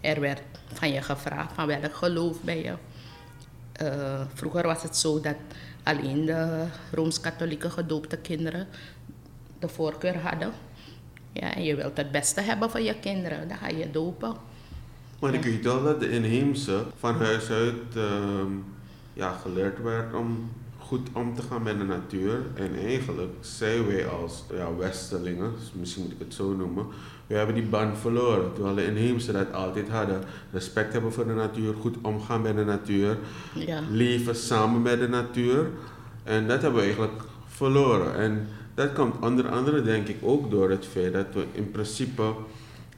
er 0.00 0.20
werd 0.20 0.42
van 0.72 0.92
je 0.92 1.02
gevraagd 1.02 1.52
van 1.52 1.66
welk 1.66 1.94
geloof 1.94 2.42
ben 2.42 2.56
je. 2.56 2.74
Uh, 3.82 4.20
vroeger 4.34 4.62
was 4.62 4.82
het 4.82 4.96
zo 4.96 5.20
dat 5.20 5.36
alleen 5.82 6.24
de 6.24 6.66
Rooms-Katholieke 6.92 7.70
gedoopte 7.70 8.16
kinderen 8.16 8.66
de 9.58 9.68
voorkeur 9.68 10.18
hadden. 10.18 10.52
Ja, 11.32 11.54
en 11.54 11.64
je 11.64 11.74
wilt 11.74 11.96
het 11.96 12.10
beste 12.10 12.40
hebben 12.40 12.70
voor 12.70 12.80
je 12.80 12.98
kinderen, 12.98 13.48
dan 13.48 13.56
ga 13.56 13.68
je 13.68 13.90
dopen. 13.90 14.36
Maar 15.20 15.34
ik 15.34 15.42
weet 15.42 15.64
wel 15.64 15.82
dat 15.82 16.00
de 16.00 16.10
inheemse 16.10 16.84
van 16.98 17.14
huis 17.14 17.50
uit 17.50 17.96
uh, 17.96 18.04
ja, 19.12 19.32
geleerd 19.32 19.82
werd 19.82 20.14
om 20.14 20.50
goed 20.94 21.08
om 21.12 21.34
te 21.34 21.42
gaan 21.42 21.62
met 21.62 21.78
de 21.78 21.84
natuur. 21.84 22.40
En 22.54 22.78
eigenlijk 22.78 23.32
zijn 23.40 23.86
wij 23.86 24.08
als 24.08 24.44
ja, 24.52 24.76
Westelingen, 24.76 25.52
misschien 25.72 26.02
moet 26.02 26.12
ik 26.12 26.18
het 26.18 26.34
zo 26.34 26.52
noemen, 26.52 26.86
we 27.26 27.34
hebben 27.34 27.54
die 27.54 27.64
band 27.64 27.98
verloren. 27.98 28.52
Terwijl 28.52 28.74
de 28.74 28.86
inheemse 28.86 29.32
dat 29.32 29.52
altijd 29.52 29.88
hadden. 29.88 30.22
Respect 30.52 30.92
hebben 30.92 31.12
voor 31.12 31.26
de 31.26 31.32
natuur, 31.32 31.74
goed 31.80 31.96
omgaan 32.02 32.42
met 32.42 32.56
de 32.56 32.64
natuur, 32.64 33.18
ja. 33.54 33.80
leven 33.90 34.36
samen 34.36 34.82
met 34.82 34.98
de 34.98 35.08
natuur. 35.08 35.66
En 36.22 36.48
dat 36.48 36.62
hebben 36.62 36.80
we 36.80 36.86
eigenlijk 36.86 37.22
verloren. 37.46 38.16
En 38.16 38.48
dat 38.74 38.92
komt 38.92 39.14
onder 39.20 39.48
andere 39.48 39.82
denk 39.82 40.08
ik 40.08 40.18
ook 40.22 40.50
door 40.50 40.70
het 40.70 40.86
feit 40.86 41.12
dat 41.12 41.26
we 41.32 41.44
in 41.52 41.70
principe 41.70 42.32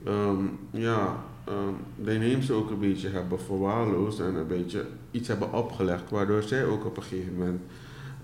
um, 0.09 0.59
ja, 0.71 1.25
um, 1.49 1.77
de 2.05 2.15
inheemse 2.15 2.53
ook 2.53 2.71
een 2.71 2.79
beetje 2.79 3.09
hebben 3.09 3.41
verwaarloosd 3.41 4.21
en 4.21 4.35
een 4.35 4.47
beetje 4.47 4.87
iets 5.11 5.29
hebben 5.29 5.53
opgelegd, 5.53 6.11
waardoor 6.11 6.43
zij 6.43 6.65
ook 6.65 6.85
op 6.85 6.97
een 6.97 7.03
gegeven 7.03 7.33
moment 7.33 7.61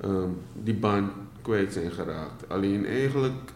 um, 0.05 0.37
die 0.63 0.75
band 0.75 1.11
kwijt 1.43 1.73
zijn 1.73 1.91
geraakt. 1.91 2.49
Alleen 2.49 2.87
eigenlijk 2.87 3.53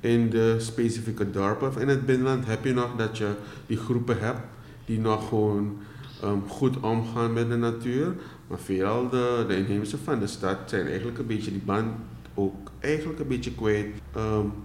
in 0.00 0.30
de 0.30 0.56
specifieke 0.58 1.30
dorpen 1.30 1.68
of 1.68 1.78
in 1.78 1.88
het 1.88 2.06
binnenland 2.06 2.46
heb 2.46 2.64
je 2.64 2.72
nog 2.72 2.96
dat 2.96 3.18
je 3.18 3.30
die 3.66 3.76
groepen 3.76 4.18
hebt 4.20 4.40
die 4.84 5.00
nog 5.00 5.28
gewoon 5.28 5.78
um, 6.24 6.48
goed 6.48 6.80
omgaan 6.80 7.32
met 7.32 7.48
de 7.48 7.56
natuur. 7.56 8.14
Maar 8.46 8.58
veelal 8.58 9.08
de, 9.08 9.44
de 9.48 9.56
inheemse 9.56 9.98
van 9.98 10.18
de 10.18 10.26
stad 10.26 10.58
zijn 10.66 10.86
eigenlijk 10.86 11.18
een 11.18 11.26
beetje 11.26 11.50
die 11.50 11.62
band 11.64 11.86
ook 12.34 12.70
eigenlijk 12.78 13.18
een 13.20 13.28
beetje 13.28 13.54
kwijt 13.54 13.86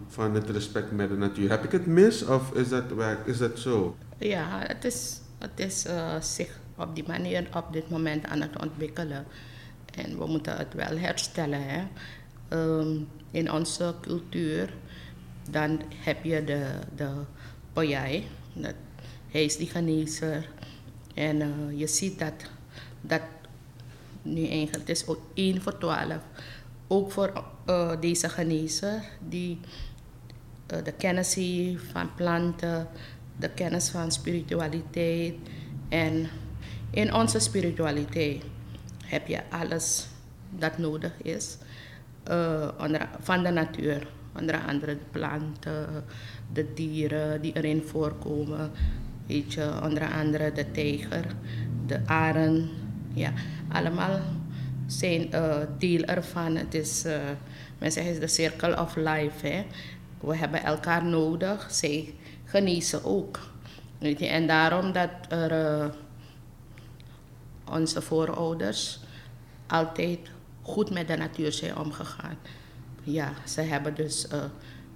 van 0.08 0.34
het 0.34 0.50
respect 0.50 0.92
met 0.92 1.10
de 1.10 1.18
natuur. 1.18 1.50
Heb 1.50 1.64
ik 1.64 1.72
het 1.72 1.86
mis 1.86 2.26
of 2.26 2.54
is 2.54 2.70
dat, 2.70 2.84
is 3.26 3.38
dat 3.38 3.60
zo? 3.60 3.96
Ja, 4.24 4.64
het 4.68 4.86
is, 4.86 5.20
het 5.38 5.60
is 5.60 5.86
uh, 5.86 6.22
zich 6.22 6.60
op 6.78 6.96
die 6.96 7.04
manier 7.08 7.48
op 7.54 7.74
dit 7.74 7.90
moment 7.90 8.26
aan 8.26 8.42
het 8.42 8.62
ontwikkelen. 8.62 9.26
En 9.96 10.18
we 10.18 10.26
moeten 10.26 10.58
het 10.58 10.74
wel 10.74 10.98
herstellen. 10.98 11.64
Hè? 11.64 11.84
Um, 12.58 13.08
in 13.32 13.52
onze 13.52 13.94
cultuur, 14.02 14.74
dan 15.50 15.82
heb 15.96 16.24
je 16.24 16.44
de, 16.44 16.66
de 16.96 17.10
Pojai, 17.74 18.28
dat, 18.54 18.76
hij 19.32 19.44
is 19.44 19.58
die 19.58 19.70
genezer. 19.70 20.50
En 21.14 21.42
uh, 21.42 21.80
je 21.80 21.88
ziet 21.88 22.20
dat, 22.20 22.34
dat 23.02 23.22
nu 24.22 24.48
eigenlijk, 24.48 24.88
het 24.88 24.98
is 24.98 25.08
ook 25.08 25.22
1 25.34 25.62
voor 25.62 25.78
12 25.78 26.18
ook 26.88 27.12
voor 27.12 27.44
uh, 27.70 27.92
deze 28.00 28.30
genezer 28.30 29.04
die 29.30 29.60
de 30.84 30.92
kennis 30.98 31.34
heeft 31.34 31.84
van 31.92 32.16
planten, 32.16 32.88
de 33.38 33.50
kennis 33.50 33.90
van 33.90 34.12
spiritualiteit. 34.12 35.34
En 35.90 36.28
in 36.90 37.14
onze 37.14 37.40
spiritualiteit 37.40 38.44
heb 39.06 39.28
je 39.28 39.42
alles 39.50 40.08
dat 40.50 40.78
nodig 40.78 41.12
is 41.22 41.58
uh, 42.30 42.68
onder, 42.80 43.10
van 43.20 43.44
de 43.44 43.50
natuur. 43.50 44.08
Onder 44.40 44.60
andere 44.68 44.98
de 44.98 45.06
planten, 45.12 46.04
de 46.54 46.74
dieren 46.74 47.42
die 47.42 47.54
erin 47.54 47.82
voorkomen. 47.82 48.72
Weet 49.28 49.54
je, 49.54 49.80
onder 49.84 50.12
andere 50.12 50.52
de 50.52 50.72
tijger, 50.72 51.26
de 51.86 52.00
arend. 52.06 52.70
Ja, 53.14 53.34
allemaal 53.72 54.20
zijn 54.88 55.28
uh, 55.34 55.56
deel 55.78 56.02
ervan. 56.02 56.56
Het 56.56 56.74
is, 56.74 57.06
uh, 57.06 57.18
men 57.78 58.20
de 58.20 58.28
circle 58.28 58.82
of 58.82 58.96
life. 58.96 59.48
Hè. 59.48 59.66
We 60.20 60.36
hebben 60.36 60.64
elkaar 60.64 61.06
nodig. 61.06 61.68
Zij 61.72 62.14
genezen 62.54 63.04
ook. 63.04 63.40
Weet 63.98 64.20
je? 64.20 64.28
En 64.28 64.48
daarom 64.48 64.92
dat 64.92 65.10
er 65.30 65.52
uh, 65.52 65.86
onze 67.72 68.02
voorouders 68.02 69.00
altijd 69.68 70.20
goed 70.62 70.90
met 70.90 71.08
de 71.08 71.16
natuur 71.16 71.52
zijn 71.52 71.78
omgegaan. 71.78 72.38
Ja, 73.04 73.34
ze 73.46 73.62
hebben 73.62 73.96
dus 73.96 74.28
uh, 74.34 74.44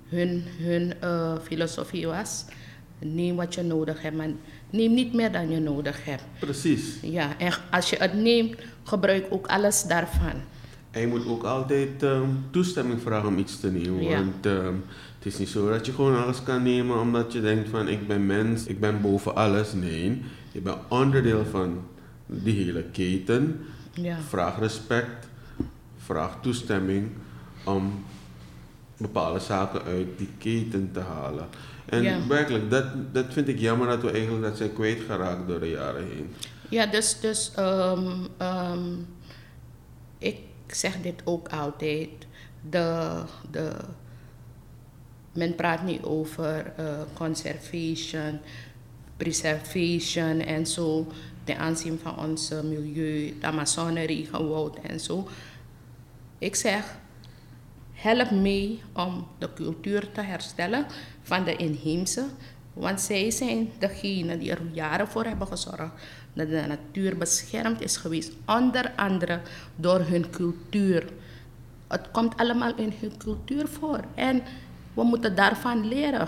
hun, 0.08 0.44
hun 0.60 0.94
uh, 1.04 1.34
filosofie 1.44 2.08
was, 2.08 2.46
neem 3.00 3.36
wat 3.36 3.56
je 3.56 3.64
nodig 3.64 4.02
hebt, 4.02 4.16
maar 4.16 4.30
neem 4.70 4.94
niet 4.94 5.14
meer 5.14 5.32
dan 5.32 5.50
je 5.50 5.60
nodig 5.60 6.06
hebt. 6.06 6.24
Precies. 6.40 6.98
Ja, 7.02 7.38
en 7.38 7.54
als 7.72 7.90
je 7.90 7.96
het 8.00 8.14
neemt, 8.14 8.56
gebruik 8.84 9.26
ook 9.30 9.48
alles 9.48 9.84
daarvan. 9.84 10.42
En 10.98 11.04
je 11.04 11.10
moet 11.10 11.28
ook 11.28 11.44
altijd 11.44 12.04
um, 12.04 12.46
toestemming 12.52 13.02
vragen 13.02 13.28
om 13.28 13.38
iets 13.38 13.60
te 13.60 13.72
nemen. 13.72 14.04
Ja. 14.04 14.18
Want 14.18 14.46
um, 14.46 14.84
het 15.18 15.26
is 15.26 15.38
niet 15.38 15.50
zo 15.50 15.70
dat 15.70 15.86
je 15.86 15.92
gewoon 15.92 16.24
alles 16.24 16.44
kan 16.44 16.64
nemen 16.64 17.00
omdat 17.00 17.34
je 17.34 17.42
denkt 17.42 17.70
van 17.70 17.88
ik 17.88 18.08
ben 18.08 18.26
mens, 18.26 18.66
ik 18.66 18.80
ben 18.80 19.02
boven 19.02 19.36
alles. 19.36 19.74
Nee, 19.74 20.22
je 20.52 20.62
bent 20.62 20.78
onderdeel 20.88 21.46
van 21.46 21.84
die 22.26 22.64
hele 22.64 22.84
keten. 22.84 23.66
Ja. 23.94 24.18
Vraag 24.28 24.60
respect, 24.60 25.28
vraag 25.98 26.38
toestemming 26.42 27.10
om 27.64 28.04
bepaalde 28.98 29.40
zaken 29.40 29.82
uit 29.84 30.08
die 30.18 30.30
keten 30.38 30.90
te 30.94 31.00
halen. 31.00 31.48
En 31.86 32.04
Ja. 32.04 32.28
werkelijk, 32.28 32.70
dat, 32.70 32.86
dat 33.14 33.26
vind 33.30 33.48
ik 33.48 33.60
jammer 33.60 33.88
dat 33.88 34.02
we 34.02 34.12
eigenlijk 34.12 34.44
dat 34.44 34.58
zijn 34.58 34.74
kwijtgeraakt 34.74 35.48
door 35.48 35.60
de 35.60 35.70
jaren 35.70 36.04
heen. 36.08 36.34
Ja, 36.70 36.86
dus, 36.86 37.20
dus 37.20 37.52
ehm, 37.56 38.12
ehm, 38.38 38.80
ik 40.68 40.74
zeg 40.74 41.02
dit 41.02 41.22
ook 41.24 41.50
altijd. 41.50 42.10
De, 42.70 43.22
de, 43.52 43.76
men 45.32 45.56
praat 45.56 45.84
niet 45.84 46.04
over 46.04 46.74
eh, 46.78 47.02
conservation, 47.14 48.40
preservation 49.18 50.40
en 50.40 50.68
zo. 50.68 51.08
Ten 51.44 51.58
aanzien 51.58 52.00
van 52.04 52.18
ons 52.18 52.50
milieu, 52.50 53.38
de 53.40 53.46
Amazonerie, 53.46 54.26
gewoud 54.26 54.78
en 54.78 55.00
zo. 55.00 55.28
Ik 56.38 56.56
zeg, 56.56 56.98
help 57.94 58.32
mee 58.32 58.82
om 58.94 59.28
de 59.38 59.54
cultuur 59.54 60.12
te 60.12 60.22
herstellen 60.22 60.86
van 61.22 61.44
de 61.44 61.56
inheemse. 61.56 62.26
Want 62.80 63.02
zij 63.02 63.32
zijn 63.32 63.70
degene 63.80 64.38
die 64.38 64.52
er 64.52 64.62
jaren 64.72 65.08
voor 65.08 65.24
hebben 65.24 65.48
gezorgd 65.48 65.92
dat 66.34 66.50
de 66.50 66.64
natuur 66.68 67.18
beschermd 67.18 67.82
is 67.82 67.98
geweest. 67.98 68.32
Onder 68.46 68.92
andere 68.96 69.40
door 69.76 70.00
hun 70.00 70.30
cultuur. 70.30 71.10
Het 71.88 72.12
komt 72.12 72.38
allemaal 72.38 72.76
in 72.76 72.94
hun 73.00 73.18
cultuur 73.18 73.68
voor. 73.68 74.00
En 74.16 74.42
we 74.94 75.04
moeten 75.04 75.36
daarvan 75.36 75.88
leren. 75.88 76.28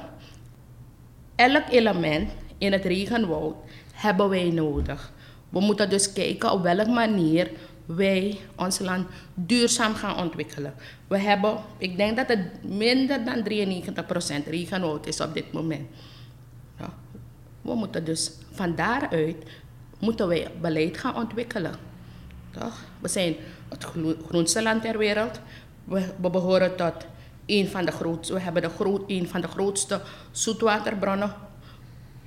Elk 1.36 1.70
element 1.70 2.32
in 2.58 2.72
het 2.72 2.86
regenwoud 2.86 3.56
hebben 3.94 4.30
wij 4.30 4.50
nodig. 4.50 5.12
We 5.50 5.60
moeten 5.60 5.90
dus 5.90 6.14
kijken 6.14 6.52
op 6.52 6.64
welke 6.64 6.92
manier 6.92 7.52
wij 7.86 8.38
ons 8.56 8.80
land 8.80 9.08
duurzaam 9.34 9.94
gaan 9.94 10.18
ontwikkelen. 10.18 10.74
We 11.08 11.18
hebben, 11.18 11.58
ik 11.78 11.98
denk 11.98 12.18
dat 12.18 12.28
het 12.28 12.64
minder 12.64 13.26
dan 13.26 13.44
93% 14.46 14.48
regenwoud 14.48 15.08
is 15.08 15.22
op 15.22 15.34
dit 15.34 15.52
moment. 15.52 15.88
We 17.62 17.74
moeten 17.76 18.06
dus 18.06 18.32
van 18.52 18.76
daaruit 18.76 19.36
moeten 20.00 20.28
wij 20.28 20.52
beleid 20.62 20.98
gaan 20.98 21.16
ontwikkelen. 21.16 21.74
Toch? 22.52 22.84
We 23.00 23.08
zijn 23.08 23.36
het 23.70 23.86
groenste 24.28 24.64
land 24.64 24.82
ter 24.82 24.98
wereld. 24.98 25.40
We, 25.84 26.14
we 26.22 26.30
behoren 26.30 26.76
tot 26.76 27.06
een 27.46 27.68
van 27.68 27.86
de 27.86 27.92
grootste, 27.92 28.34
we 28.34 28.40
hebben 28.40 28.62
de 28.62 28.70
groot, 28.70 29.04
een 29.08 29.28
van 29.28 29.42
de 29.42 29.48
grootste 29.48 30.02
zoetwaterbronnen. 30.32 31.34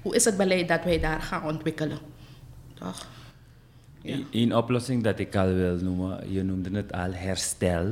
Hoe 0.03 0.15
is 0.15 0.25
het 0.25 0.37
beleid 0.37 0.69
dat 0.69 0.85
wij 0.85 1.01
daar 1.01 1.21
gaan 1.21 1.45
ontwikkelen? 1.45 1.99
Toch? 2.75 3.07
Ja. 4.01 4.17
Eén 4.31 4.57
oplossing 4.57 5.03
dat 5.03 5.19
ik 5.19 5.37
al 5.37 5.53
wil 5.55 5.77
noemen, 5.77 6.33
je 6.33 6.43
noemde 6.43 6.71
het 6.71 6.93
al 6.93 7.13
herstel. 7.13 7.87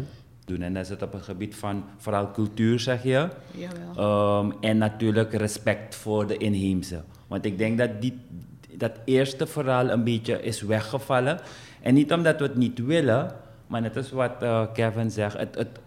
Doen. 0.44 0.62
En 0.62 0.74
dat 0.74 0.82
is 0.82 0.88
het 0.88 1.02
op 1.02 1.12
het 1.12 1.22
gebied 1.22 1.54
van 1.54 1.84
vooral 1.96 2.30
cultuur, 2.30 2.80
zeg 2.80 3.02
je. 3.02 3.28
Jawel. 3.50 3.94
Ehm, 3.96 4.52
en 4.60 4.78
natuurlijk 4.78 5.32
respect 5.32 5.94
voor 5.94 6.26
de 6.26 6.36
inheemse. 6.36 7.02
Want 7.30 7.44
ik 7.44 7.58
denk 7.58 7.78
dat 7.78 8.00
die, 8.00 8.18
dat 8.72 8.92
eerste 9.04 9.46
verhaal 9.46 9.90
een 9.90 10.04
beetje 10.04 10.42
is 10.42 10.62
weggevallen. 10.62 11.40
En 11.80 11.94
niet 11.94 12.12
omdat 12.12 12.38
we 12.38 12.42
het 12.44 12.56
niet 12.56 12.78
willen, 12.78 13.32
maar 13.66 13.80
net 13.80 13.96
als 13.96 14.10
wat 14.10 14.42
eh, 14.42 14.66
Kevin 14.72 15.10
zegt, 15.10 15.36
het, 15.36 15.54
het, 15.54 15.78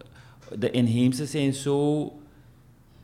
de 0.58 0.70
inheemse 0.70 1.26
zijn 1.26 1.52
zo 1.54 2.12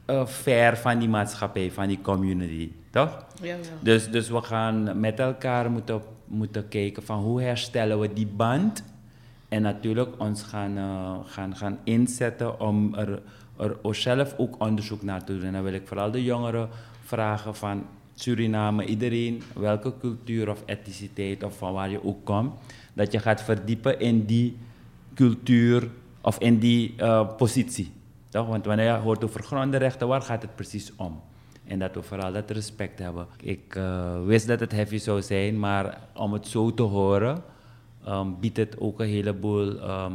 eh, 0.05 0.27
ver 0.27 0.77
van 0.77 0.99
die 0.99 1.09
maatschappij, 1.09 1.71
van 1.71 1.89
die 1.89 2.01
community, 2.01 2.71
toch? 2.91 3.25
Jawel. 3.43 3.65
Dus, 3.81 4.11
dus 4.11 4.29
we 4.29 4.43
gaan 4.43 5.01
met 5.01 5.19
elkaar 5.19 5.71
moeten, 5.71 6.03
moeten 6.27 6.69
kijken 6.69 7.03
van 7.03 7.19
hoe 7.19 7.43
herstellen 7.43 8.01
we 8.01 8.13
die 8.13 8.27
band. 8.27 8.85
En 9.49 9.63
natuurlijk 9.63 10.15
ons 10.19 10.43
gaan, 10.43 10.77
eh, 10.77 11.15
gaan, 11.25 11.57
gaan 11.57 11.79
inzetten 11.85 12.61
om 12.61 12.95
er, 12.95 13.23
er 13.59 13.95
zelf 13.95 14.35
ook 14.37 14.55
onderzoek 14.59 15.03
naar 15.03 15.25
te 15.25 15.33
doen. 15.33 15.45
En 15.47 15.53
dan 15.53 15.63
wil 15.63 15.73
ik 15.73 15.87
vooral 15.87 16.11
de 16.11 16.25
jongeren 16.25 16.69
vragen 17.05 17.55
van 17.55 17.85
Suriname, 18.21 18.85
iedereen, 18.85 19.43
welke 19.55 19.93
cultuur 20.01 20.51
of 20.51 20.63
etniciteit 20.67 21.43
of 21.43 21.57
van 21.57 21.73
waar 21.73 21.91
je 21.91 22.05
ook 22.05 22.25
komt, 22.25 22.55
dat 22.93 23.13
je 23.13 23.19
gaat 23.19 23.43
verdiepen 23.43 24.01
in 24.01 24.25
die 24.25 24.57
cultuur 25.15 25.89
of 26.21 26.39
in 26.39 26.59
die 26.59 26.95
eh, 26.97 27.37
positie. 27.37 27.93
Toch? 28.29 28.47
Want 28.47 28.67
wanneer 28.67 28.93
je 28.93 28.99
hoort 28.99 29.25
over 29.25 29.43
grondenrechten, 29.43 30.09
waar 30.09 30.23
gaat 30.23 30.43
het 30.43 30.55
precies 30.55 30.93
om? 30.97 31.21
En 31.65 31.79
dat 31.79 31.95
we 31.95 32.03
vooral 32.03 32.33
dat 32.33 32.51
respect 32.51 32.99
hebben. 32.99 33.27
Ik 33.43 33.75
eh, 33.75 34.25
wist 34.25 34.47
dat 34.47 34.61
het 34.61 34.73
heavy 34.73 34.99
zou 34.99 35.23
zijn, 35.23 35.59
maar 35.59 35.99
om 36.15 36.33
het 36.33 36.49
zo 36.49 36.75
te 36.75 36.83
horen, 36.83 37.43
ehm, 38.05 38.29
biedt 38.41 38.57
het 38.57 38.79
ook 38.79 39.01
een 39.01 39.09
heleboel 39.09 39.81
ehm, 39.81 40.13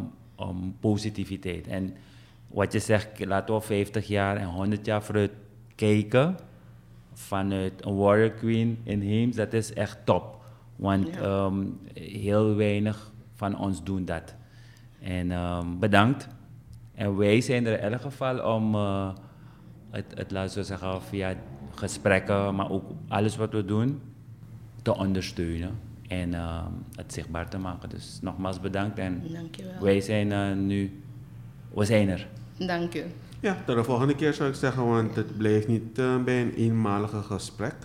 positiviteit. 0.80 1.68
En 1.68 1.96
wat 2.48 2.74
je 2.74 2.80
zegt, 2.80 3.26
laten 3.26 3.56
we 3.56 3.62
50 3.62 4.08
jaar 4.08 4.38
en 4.38 4.48
100 4.48 4.86
jaar 4.86 5.04
vooruit 5.04 5.32
kijken 5.76 6.38
vanuit 7.16 7.86
een 7.86 7.96
warrior 7.96 8.32
queen 8.32 8.78
in 8.84 9.02
Heems, 9.02 9.36
dat 9.36 9.54
is 9.54 9.74
echt 9.74 9.98
top. 10.06 10.44
Want 10.76 11.08
Ja. 11.08 11.22
ehm, 11.22 11.64
heel 11.94 12.56
weinig 12.56 13.12
van 13.34 13.58
ons 13.60 13.84
doen 13.84 14.06
dat. 14.06 14.36
En 15.02 15.32
ehm, 15.32 15.78
bedankt. 15.80 16.28
En 16.94 17.18
wij 17.18 17.42
zijn 17.42 17.66
er 17.66 17.80
in 17.84 17.92
elk 17.92 18.02
geval 18.02 18.56
om 18.56 18.76
eh, 18.76 19.10
het, 19.90 20.06
het, 20.16 20.32
laten 20.32 20.58
we 20.58 20.64
zeggen, 20.64 21.02
via 21.02 21.34
gesprekken, 21.76 22.56
maar 22.56 22.70
ook 22.72 22.84
alles 23.08 23.36
wat 23.36 23.52
we 23.52 23.66
doen, 23.66 24.02
te 24.82 24.96
ondersteunen. 24.98 25.80
En 26.08 26.34
ehm, 26.34 26.72
het 26.96 27.14
zichtbaar 27.14 27.50
te 27.50 27.58
maken. 27.58 27.90
Dus 27.90 28.20
nogmaals 28.22 28.60
bedankt. 28.60 28.98
En 29.00 29.22
Dankjewel. 29.34 29.82
wij 29.82 30.02
zijn 30.02 30.32
eh, 30.32 30.52
nu, 30.54 31.02
we 31.74 31.86
zijn 31.86 32.10
er. 32.10 32.28
Dank 32.58 32.96
u. 32.96 33.04
Ja, 33.40 33.64
tot 33.66 33.76
de 33.76 33.84
volgende 33.84 34.16
keer 34.16 34.34
zou 34.34 34.50
ik 34.50 34.56
zeggen, 34.56 34.86
want 34.86 35.16
het 35.16 35.38
blijft 35.38 35.68
niet 35.68 36.00
eh, 36.00 36.24
bij 36.24 36.42
een 36.42 36.54
eenmalige 36.54 37.22
gesprek. 37.22 37.76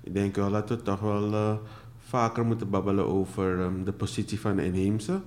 Ik 0.00 0.14
denk 0.14 0.36
wel 0.36 0.50
dat 0.50 0.68
we 0.68 0.82
toch 0.82 1.00
wel 1.00 1.32
eh, 1.32 1.56
vaker 1.98 2.44
moeten 2.44 2.70
babbelen 2.70 3.06
over 3.06 3.60
ehm, 3.60 3.84
de 3.84 3.92
positie 3.92 4.40
van 4.40 4.56
de 4.56 4.64
inheemse 4.64 5.20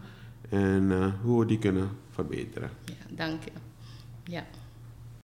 en 0.49 0.91
eh, 0.91 1.13
hoe 1.21 1.39
we 1.39 1.45
die 1.45 1.59
kunnen 1.59 1.89
verbeteren. 2.09 2.69
Ja, 2.85 3.15
dank 3.15 3.45
u. 3.45 3.51
Ja. 4.23 4.43